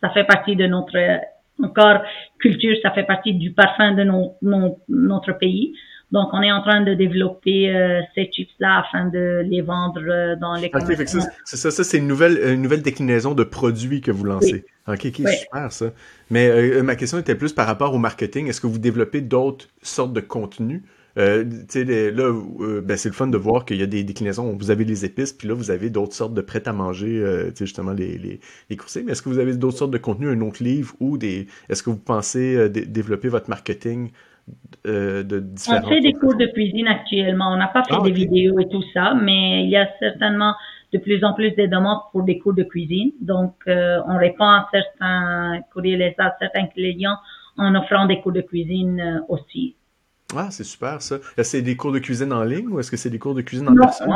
ça 0.00 0.10
fait 0.10 0.24
partie 0.24 0.56
de 0.56 0.66
notre 0.66 0.98
encore 1.62 2.02
culture, 2.38 2.74
ça 2.82 2.90
fait 2.90 3.04
partie 3.04 3.34
du 3.34 3.52
parfum 3.52 3.92
de 3.92 4.04
notre 4.88 5.32
pays. 5.32 5.74
Donc, 6.12 6.30
on 6.32 6.42
est 6.42 6.50
en 6.50 6.60
train 6.62 6.80
de 6.80 6.94
développer 6.94 7.74
euh, 7.74 8.00
ces 8.14 8.28
chips-là 8.32 8.80
afin 8.80 9.06
de 9.06 9.42
les 9.46 9.62
vendre 9.62 10.02
euh, 10.08 10.34
dans 10.36 10.54
les 10.54 10.70
okay, 10.72 11.06
C'est 11.44 11.56
ça, 11.56 11.70
ça 11.70 11.84
c'est 11.84 11.98
une 11.98 12.08
nouvelle, 12.08 12.38
une 12.54 12.62
nouvelle 12.62 12.82
déclinaison 12.82 13.34
de 13.34 13.44
produits 13.44 14.00
que 14.00 14.10
vous 14.10 14.24
lancez. 14.24 14.64
Ok, 14.88 15.06
ok, 15.06 15.28
super 15.28 15.72
ça. 15.72 15.86
Mais 16.30 16.48
euh, 16.48 16.82
ma 16.82 16.96
question 16.96 17.18
était 17.18 17.36
plus 17.36 17.52
par 17.52 17.66
rapport 17.66 17.94
au 17.94 17.98
marketing. 17.98 18.48
Est-ce 18.48 18.60
que 18.60 18.66
vous 18.66 18.78
développez 18.78 19.20
d'autres 19.20 19.68
sortes 19.82 20.12
de 20.12 20.20
contenus? 20.20 20.82
Euh, 21.18 21.44
là, 21.44 22.32
euh, 22.60 22.80
ben, 22.80 22.96
c'est 22.96 23.08
le 23.08 23.14
fun 23.14 23.26
de 23.26 23.36
voir 23.36 23.64
qu'il 23.64 23.78
y 23.78 23.82
a 23.82 23.86
des 23.86 24.04
déclinaisons. 24.04 24.56
Vous 24.56 24.70
avez 24.70 24.84
les 24.84 25.04
épices, 25.04 25.32
puis 25.32 25.48
là, 25.48 25.54
vous 25.54 25.70
avez 25.70 25.90
d'autres 25.90 26.14
sortes 26.14 26.34
de 26.34 26.40
prêts 26.40 26.66
à 26.66 26.72
manger, 26.72 27.18
euh, 27.18 27.50
justement 27.56 27.92
les, 27.92 28.16
les, 28.18 28.40
les 28.70 28.78
Mais 29.04 29.12
est-ce 29.12 29.22
que 29.22 29.28
vous 29.28 29.38
avez 29.38 29.54
d'autres 29.54 29.78
sortes 29.78 29.90
de 29.90 29.98
contenus, 29.98 30.30
un 30.30 30.40
autre 30.40 30.62
livre 30.62 30.94
ou 31.00 31.18
des. 31.18 31.46
Est-ce 31.68 31.82
que 31.82 31.90
vous 31.90 31.96
pensez 31.96 32.54
euh, 32.56 32.68
développer 32.68 33.28
votre 33.28 33.50
marketing 33.50 34.10
de 34.84 35.38
différents. 35.40 35.80
On 35.84 35.88
fait 35.88 36.00
des 36.00 36.12
cours 36.12 36.36
de 36.36 36.46
cuisine 36.46 36.88
actuellement. 36.88 37.52
On 37.52 37.56
n'a 37.56 37.68
pas 37.68 37.84
fait 37.84 37.94
ah, 37.98 38.02
des 38.02 38.12
vidéos 38.12 38.58
et 38.58 38.68
tout 38.68 38.82
ça, 38.94 39.14
mais 39.14 39.64
il 39.64 39.70
y 39.70 39.76
a 39.76 39.88
certainement 39.98 40.54
de 40.92 40.98
plus 40.98 41.22
en 41.24 41.34
plus 41.34 41.50
de 41.50 41.66
demandes 41.66 42.00
pour 42.12 42.22
des 42.22 42.38
cours 42.38 42.54
de 42.54 42.62
cuisine. 42.62 43.12
Donc, 43.20 43.54
on 43.66 44.16
répond 44.16 44.44
à 44.44 44.68
certains 44.72 45.60
courriers, 45.72 46.14
à 46.18 46.36
certains 46.38 46.66
clients 46.66 47.16
en 47.56 47.74
offrant 47.74 48.06
des 48.06 48.20
cours 48.20 48.32
de 48.32 48.40
cuisine 48.40 49.22
aussi. 49.28 49.76
Ah, 50.36 50.48
c'est 50.50 50.64
super 50.64 51.02
ça. 51.02 51.16
Est-ce 51.16 51.34
que 51.36 51.42
c'est 51.42 51.62
des 51.62 51.76
cours 51.76 51.92
de 51.92 51.98
cuisine 51.98 52.32
en 52.32 52.44
ligne 52.44 52.68
ou 52.68 52.78
est-ce 52.78 52.90
que 52.90 52.96
c'est 52.96 53.10
des 53.10 53.18
cours 53.18 53.34
de 53.34 53.42
cuisine 53.42 53.68
en 53.68 53.74
personne? 53.74 54.08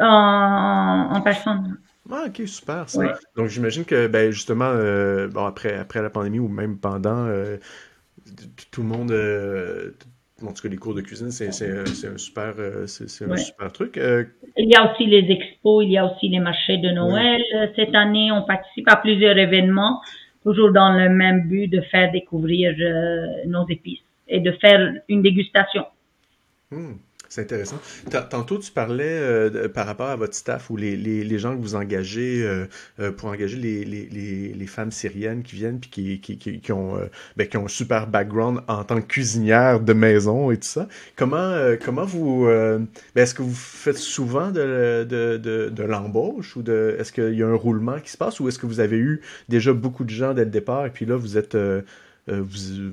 En, 0.00 1.08
en 1.12 1.20
personne. 1.20 1.78
Ah, 2.10 2.24
ok, 2.28 2.42
super 2.46 2.88
ça. 2.88 3.02
Donc 3.36 3.48
j'imagine 3.48 3.84
que 3.84 4.06
ben, 4.06 4.30
justement, 4.30 4.70
euh, 4.70 5.26
bon, 5.28 5.44
après, 5.44 5.76
après 5.76 6.02
la 6.02 6.10
pandémie 6.10 6.38
ou 6.38 6.48
même 6.48 6.78
pendant, 6.78 7.26
euh, 7.26 7.56
tout 8.70 8.82
le 8.82 8.88
monde. 8.88 9.10
Euh, 9.10 9.92
en 10.42 10.52
tout 10.52 10.62
cas, 10.62 10.68
les 10.68 10.76
cours 10.76 10.94
de 10.94 11.00
cuisine, 11.00 11.30
c'est 11.30 11.48
un 11.48 12.18
super, 12.18 12.54
c'est 12.86 13.24
un 13.24 13.36
super 13.36 13.72
truc. 13.72 13.98
Il 14.58 14.70
y 14.70 14.74
a 14.74 14.92
aussi 14.92 15.06
les 15.06 15.30
expos, 15.32 15.82
il 15.82 15.92
y 15.92 15.98
a 15.98 16.04
aussi 16.04 16.28
les 16.28 16.40
marchés 16.40 16.76
de 16.76 16.90
Noël. 16.90 17.40
Cette 17.74 17.94
année, 17.94 18.30
on 18.30 18.42
participe 18.42 18.86
à 18.88 18.96
plusieurs 18.96 19.38
événements, 19.38 20.02
toujours 20.42 20.72
dans 20.72 20.92
le 20.92 21.08
même 21.08 21.48
but 21.48 21.68
de 21.68 21.80
faire 21.80 22.12
découvrir 22.12 22.74
nos 23.46 23.66
épices 23.68 24.02
et 24.28 24.40
de 24.40 24.52
faire 24.52 24.92
une 25.08 25.22
dégustation. 25.22 25.86
Hmm, 26.70 26.96
c'est 27.28 27.42
intéressant. 27.42 27.78
Tantôt, 28.30 28.58
tu 28.58 28.70
parlais 28.70 29.04
euh, 29.04 29.68
par 29.68 29.86
rapport 29.86 30.08
à 30.08 30.16
votre 30.16 30.34
staff 30.34 30.70
ou 30.70 30.76
les, 30.76 30.96
les, 30.96 31.24
les 31.24 31.38
gens 31.38 31.56
que 31.56 31.60
vous 31.60 31.74
engagez 31.74 32.42
euh, 32.42 32.66
euh, 33.00 33.10
pour 33.10 33.28
engager 33.28 33.56
les, 33.56 33.84
les, 33.84 34.66
femmes 34.66 34.90
syriennes 34.90 35.42
qui 35.42 35.54
viennent 35.54 35.78
puis 35.78 36.20
qui, 36.20 36.20
qui, 36.20 36.60
qui, 36.60 36.72
ont, 36.72 36.98
ben, 37.36 37.46
qui 37.46 37.56
ont 37.56 37.66
un 37.66 37.68
super 37.68 38.08
background 38.08 38.60
en 38.66 38.82
tant 38.82 39.00
que 39.00 39.06
cuisinière 39.06 39.80
de 39.80 39.92
maison 39.92 40.50
et 40.50 40.56
tout 40.56 40.68
ça. 40.68 40.88
Comment, 41.14 41.54
comment 41.84 42.04
vous. 42.04 42.46
Ben, 42.46 42.88
est-ce 43.14 43.34
que 43.34 43.42
vous 43.42 43.54
faites 43.54 43.96
souvent 43.96 44.50
de, 44.50 45.04
de, 45.04 45.36
de, 45.36 45.70
de 45.70 45.82
l'embauche 45.84 46.56
ou 46.56 46.62
de. 46.62 46.96
Est-ce 46.98 47.12
qu'il 47.12 47.34
y 47.34 47.42
a 47.44 47.46
un 47.46 47.54
roulement 47.54 48.00
qui 48.00 48.10
se 48.10 48.16
passe 48.16 48.40
ou 48.40 48.48
est-ce 48.48 48.58
que 48.58 48.66
vous 48.66 48.80
avez 48.80 48.98
eu 48.98 49.20
déjà 49.48 49.72
beaucoup 49.72 50.04
de 50.04 50.10
gens 50.10 50.34
dès 50.34 50.44
le 50.44 50.50
départ 50.50 50.84
et 50.86 50.90
puis 50.90 51.06
là, 51.06 51.16
vous 51.16 51.38
êtes 51.38 51.56
euh, 52.28 52.42
vous, 52.42 52.92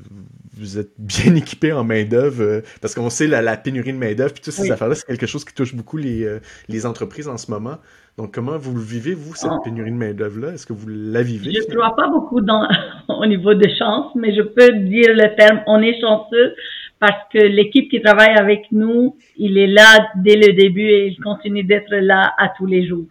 vous, 0.55 0.77
êtes 0.77 0.91
bien 0.99 1.33
équipé 1.35 1.73
en 1.73 1.83
main-d'œuvre, 1.83 2.43
euh, 2.43 2.61
parce 2.81 2.93
qu'on 2.93 3.09
sait 3.09 3.25
la, 3.25 3.41
la, 3.41 3.57
pénurie 3.57 3.91
de 3.91 3.97
main-d'œuvre, 3.97 4.33
puis 4.33 4.43
toutes 4.43 4.53
ces 4.53 4.71
affaires-là, 4.71 4.95
c'est 4.95 5.07
quelque 5.07 5.25
chose 5.25 5.43
qui 5.43 5.55
touche 5.55 5.73
beaucoup 5.73 5.97
les, 5.97 6.23
euh, 6.23 6.39
les 6.69 6.85
entreprises 6.85 7.27
en 7.27 7.37
ce 7.37 7.49
moment. 7.49 7.77
Donc, 8.17 8.31
comment 8.31 8.59
vous 8.59 8.75
le 8.75 8.81
vivez, 8.81 9.15
vous, 9.15 9.33
cette 9.33 9.49
ah. 9.51 9.57
pénurie 9.63 9.89
de 9.89 9.95
main-d'œuvre-là? 9.95 10.53
Est-ce 10.53 10.67
que 10.67 10.73
vous 10.73 10.87
la 10.87 11.23
vivez? 11.23 11.51
Je 11.51 11.67
ne 11.67 11.75
crois 11.75 11.95
pas 11.95 12.07
beaucoup 12.09 12.41
dans, 12.41 12.67
au 13.07 13.25
niveau 13.25 13.55
de 13.55 13.67
chance, 13.79 14.13
mais 14.15 14.35
je 14.35 14.43
peux 14.43 14.71
dire 14.71 15.09
le 15.09 15.35
terme 15.35 15.61
on 15.65 15.81
est 15.81 15.99
chanceux 15.99 16.53
parce 16.99 17.27
que 17.33 17.39
l'équipe 17.39 17.89
qui 17.89 18.01
travaille 18.01 18.35
avec 18.37 18.67
nous, 18.71 19.17
il 19.35 19.57
est 19.57 19.67
là 19.67 20.11
dès 20.17 20.35
le 20.35 20.53
début 20.53 20.87
et 20.87 21.07
il 21.07 21.19
continue 21.19 21.63
d'être 21.63 21.91
là 21.91 22.33
à 22.37 22.49
tous 22.55 22.67
les 22.67 22.87
jours. 22.87 23.07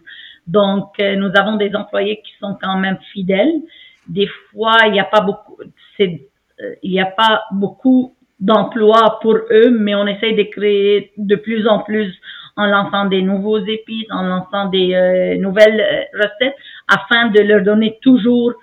Donc, 0.47 0.85
nous 0.97 1.29
avons 1.35 1.57
des 1.57 1.75
employés 1.75 2.21
qui 2.25 2.33
sont 2.39 2.57
quand 2.59 2.77
même 2.77 2.97
fidèles. 3.11 3.61
Des 4.07 4.27
fois, 4.51 4.77
il 4.85 4.91
n'y 4.91 4.99
a 4.99 5.05
pas 5.05 5.21
beaucoup, 5.21 5.57
euh, 5.61 6.75
il 6.83 6.91
n'y 6.91 7.01
a 7.01 7.05
pas 7.05 7.43
beaucoup 7.51 8.15
d'emplois 8.39 9.19
pour 9.21 9.35
eux, 9.35 9.69
mais 9.71 9.95
on 9.95 10.05
essaye 10.07 10.35
de 10.35 10.43
créer 10.43 11.11
de 11.17 11.35
plus 11.35 11.67
en 11.67 11.79
plus 11.79 12.13
en 12.55 12.65
lançant 12.67 13.05
des 13.05 13.21
nouveaux 13.21 13.59
épices, 13.59 14.11
en 14.11 14.23
lançant 14.23 14.67
des 14.67 14.93
euh, 14.93 15.37
nouvelles 15.37 15.79
euh, 15.79 16.17
recettes, 16.17 16.55
afin 16.87 17.29
de 17.29 17.41
leur 17.41 17.63
donner 17.63 17.97
toujours 18.01 18.53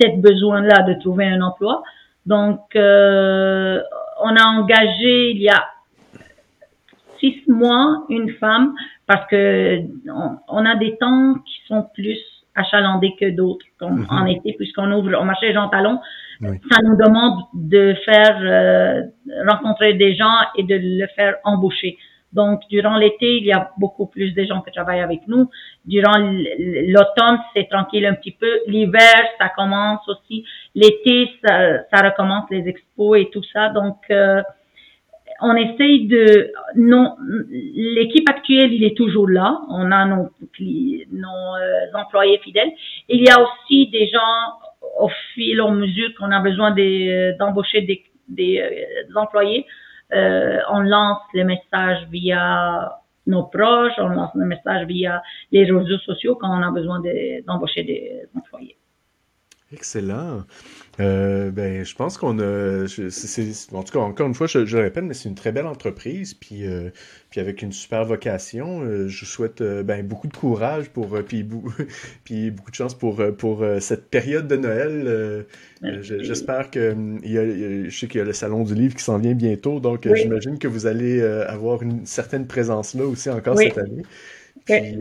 cette 0.00 0.20
besoin-là 0.20 0.82
de 0.82 1.00
trouver 1.00 1.26
un 1.26 1.40
emploi. 1.40 1.82
Donc, 2.26 2.60
on 2.74 4.36
a 4.36 4.44
engagé 4.44 5.30
il 5.30 5.42
y 5.42 5.48
a 5.48 5.64
six 7.18 7.42
mois 7.48 8.04
une 8.08 8.30
femme 8.34 8.74
parce 9.06 9.26
que 9.28 9.80
on 10.48 10.64
a 10.64 10.76
des 10.76 10.96
temps 10.96 11.34
qui 11.34 11.66
sont 11.66 11.86
plus 11.94 12.18
achalandés 12.54 13.14
que 13.18 13.30
d'autres, 13.30 13.66
comme 13.78 14.00
mhm. 14.00 14.06
en 14.10 14.26
été, 14.26 14.52
puisqu'on 14.54 14.90
ouvre 14.92 15.18
au 15.20 15.24
marché 15.24 15.52
Jean 15.52 15.68
Talon. 15.68 16.00
Ça 16.40 16.78
nous 16.82 16.96
demande 16.96 17.42
de 17.52 17.94
faire 18.04 18.38
euh, 18.40 19.02
rencontrer 19.46 19.92
des 19.94 20.14
gens 20.14 20.38
et 20.56 20.62
de 20.62 20.78
le 20.80 21.06
faire 21.14 21.36
embaucher. 21.44 21.98
Donc, 22.32 22.60
durant 22.70 22.96
l'été, 22.96 23.36
il 23.38 23.44
y 23.44 23.52
a 23.52 23.72
beaucoup 23.76 24.06
plus 24.06 24.32
de 24.32 24.44
gens 24.44 24.62
qui 24.62 24.70
travaillent 24.70 25.00
avec 25.00 25.26
nous. 25.26 25.50
Durant 25.84 26.16
l'automne, 26.18 27.40
c'est 27.54 27.68
tranquille 27.68 28.06
un 28.06 28.14
petit 28.14 28.30
peu. 28.30 28.60
L'hiver, 28.66 29.20
ça 29.38 29.48
commence 29.54 30.08
aussi. 30.08 30.44
L'été, 30.74 31.28
ça, 31.44 31.82
ça, 31.92 32.02
recommence 32.02 32.44
les 32.50 32.68
expos 32.68 33.18
et 33.18 33.28
tout 33.30 33.42
ça. 33.52 33.70
Donc, 33.70 33.98
euh, 34.10 34.42
on 35.42 35.54
essaye 35.56 36.06
de 36.06 36.52
non 36.76 37.16
l'équipe 37.50 38.28
actuelle 38.28 38.72
il 38.72 38.84
est 38.84 38.96
toujours 38.96 39.28
là. 39.28 39.60
On 39.68 39.90
a 39.90 40.04
nos 40.04 40.30
nos 41.12 41.56
euh, 41.56 41.98
employés 41.98 42.38
fidèles. 42.38 42.70
Il 43.08 43.22
y 43.22 43.30
a 43.30 43.40
aussi 43.40 43.88
des 43.88 44.08
gens 44.08 44.58
au 44.98 45.08
fil 45.34 45.60
à 45.60 45.70
mesure 45.70 46.10
qu'on 46.18 46.30
a 46.30 46.40
besoin 46.40 46.76
euh, 46.78 47.32
d'embaucher 47.38 47.82
des, 47.82 48.02
des, 48.28 48.60
euh, 48.60 49.18
employés. 49.20 49.66
On 50.12 50.80
lance 50.80 51.22
les 51.34 51.44
messages 51.44 52.06
via 52.10 52.96
nos 53.26 53.44
proches 53.44 53.92
on 53.98 54.08
lance 54.08 54.30
les 54.34 54.46
messages 54.46 54.86
via 54.86 55.22
les 55.52 55.64
réseaux 55.70 55.98
sociaux 55.98 56.36
quand 56.40 56.48
on 56.48 56.62
a 56.62 56.70
besoin 56.72 57.00
d'embaucher 57.46 57.84
des 57.84 58.22
employés 58.34 58.76
excellent 59.72 60.44
euh, 60.98 61.50
ben, 61.50 61.84
je 61.84 61.94
pense 61.94 62.18
qu'on 62.18 62.38
a. 62.40 62.84
en 62.84 63.82
tout 63.82 63.92
cas, 63.92 64.00
encore 64.00 64.26
une 64.26 64.34
fois, 64.34 64.46
je, 64.46 64.66
je 64.66 64.76
le 64.76 64.82
répète, 64.82 65.04
mais 65.04 65.14
c'est 65.14 65.28
une 65.28 65.34
très 65.34 65.50
belle 65.50 65.66
entreprise. 65.66 66.34
Puis, 66.34 66.66
euh, 66.66 66.90
puis 67.30 67.40
avec 67.40 67.62
une 67.62 67.72
super 67.72 68.04
vocation, 68.04 68.82
euh, 68.82 69.08
je 69.08 69.24
souhaite 69.24 69.62
ben, 69.62 70.06
beaucoup 70.06 70.26
de 70.26 70.36
courage 70.36 70.90
pour. 70.90 71.18
puis, 71.26 71.48
puis 72.24 72.50
beaucoup 72.50 72.70
de 72.70 72.76
chance 72.76 72.94
pour, 72.94 73.22
pour 73.38 73.64
cette 73.80 74.10
période 74.10 74.46
de 74.46 74.56
Noël. 74.56 75.46
J'espère 76.02 76.70
que. 76.70 76.94
Il 77.22 77.30
y 77.30 77.38
a, 77.38 77.88
je 77.88 77.96
sais 77.98 78.08
qu'il 78.08 78.18
y 78.18 78.22
a 78.22 78.26
le 78.26 78.34
Salon 78.34 78.64
du 78.64 78.74
Livre 78.74 78.94
qui 78.94 79.04
s'en 79.04 79.18
vient 79.18 79.34
bientôt. 79.34 79.80
Donc, 79.80 80.06
j'imagine 80.14 80.58
que 80.58 80.68
vous 80.68 80.86
allez 80.86 81.22
avoir 81.22 81.82
une 81.82 82.04
certaine 82.04 82.46
présence 82.46 82.94
là 82.94 83.04
aussi 83.04 83.30
encore 83.30 83.56
cette 83.56 83.78
année. 83.78 84.02
Puis, 84.66 84.98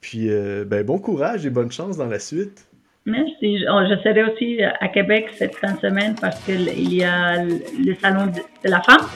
puis 0.00 0.28
ben, 0.64 0.84
bon 0.84 0.98
courage 0.98 1.44
et 1.44 1.50
bonne 1.50 1.72
chance 1.72 1.98
dans 1.98 2.08
la 2.08 2.18
suite. 2.18 2.67
Merci. 3.08 3.58
Je 3.58 3.96
serai 4.04 4.22
aussi 4.24 4.62
à 4.62 4.88
Québec 4.88 5.30
cette 5.36 5.56
fin 5.56 5.72
de 5.72 5.80
semaine 5.80 6.14
parce 6.20 6.38
qu'il 6.44 6.94
y 6.94 7.02
a 7.02 7.42
le 7.42 7.94
salon 8.00 8.26
de 8.26 8.70
la 8.70 8.80
femme 8.82 9.06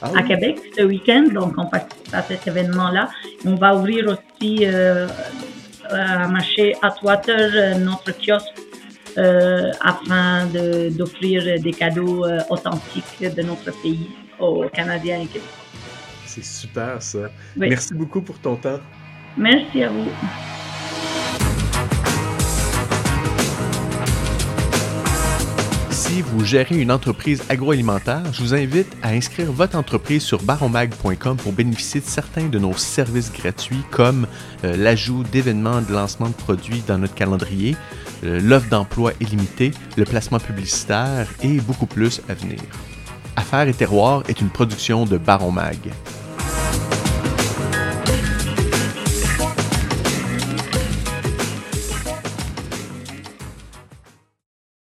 ah 0.00 0.10
à 0.14 0.22
Québec 0.22 0.60
ce 0.76 0.82
week-end, 0.82 1.24
donc 1.32 1.54
on 1.56 1.66
participe 1.66 2.14
à 2.14 2.22
cet 2.22 2.46
événement-là. 2.46 3.08
On 3.44 3.54
va 3.56 3.74
ouvrir 3.74 4.06
aussi 4.06 4.66
à 4.66 6.28
marché 6.28 6.74
Atwater 6.82 7.78
notre 7.78 8.12
kiosque 8.12 8.54
afin 9.80 10.46
d'offrir 10.96 11.60
des 11.60 11.72
cadeaux 11.72 12.26
authentiques 12.50 13.34
de 13.34 13.42
notre 13.42 13.72
pays 13.82 14.10
aux 14.38 14.68
Canadiens 14.68 15.20
et 15.22 15.26
Québécois. 15.26 15.64
C'est 16.26 16.44
super 16.44 17.02
ça. 17.02 17.30
Merci 17.56 17.94
beaucoup 17.94 18.20
pour 18.20 18.38
ton 18.38 18.56
temps. 18.56 18.78
Merci 19.36 19.82
à 19.82 19.88
vous. 19.88 20.08
Si 26.18 26.22
vous 26.22 26.44
gérez 26.44 26.80
une 26.80 26.90
entreprise 26.90 27.44
agroalimentaire, 27.48 28.24
je 28.32 28.42
vous 28.42 28.52
invite 28.52 28.88
à 29.04 29.10
inscrire 29.10 29.52
votre 29.52 29.78
entreprise 29.78 30.24
sur 30.24 30.42
baromag.com 30.42 31.36
pour 31.36 31.52
bénéficier 31.52 32.00
de 32.00 32.06
certains 32.06 32.48
de 32.48 32.58
nos 32.58 32.72
services 32.72 33.32
gratuits 33.32 33.84
comme 33.92 34.26
euh, 34.64 34.76
l'ajout 34.76 35.22
d'événements 35.22 35.80
de 35.80 35.92
lancement 35.92 36.26
de 36.26 36.34
produits 36.34 36.82
dans 36.88 36.98
notre 36.98 37.14
calendrier, 37.14 37.76
euh, 38.24 38.40
l'offre 38.42 38.68
d'emploi 38.68 39.12
illimitée, 39.20 39.70
le 39.96 40.04
placement 40.04 40.40
publicitaire 40.40 41.28
et 41.40 41.60
beaucoup 41.60 41.86
plus 41.86 42.20
à 42.28 42.34
venir. 42.34 42.58
Affaires 43.36 43.68
et 43.68 43.72
terroir 43.72 44.24
est 44.26 44.40
une 44.40 44.50
production 44.50 45.04
de 45.04 45.18
Baron 45.18 45.52
Mag. 45.52 45.78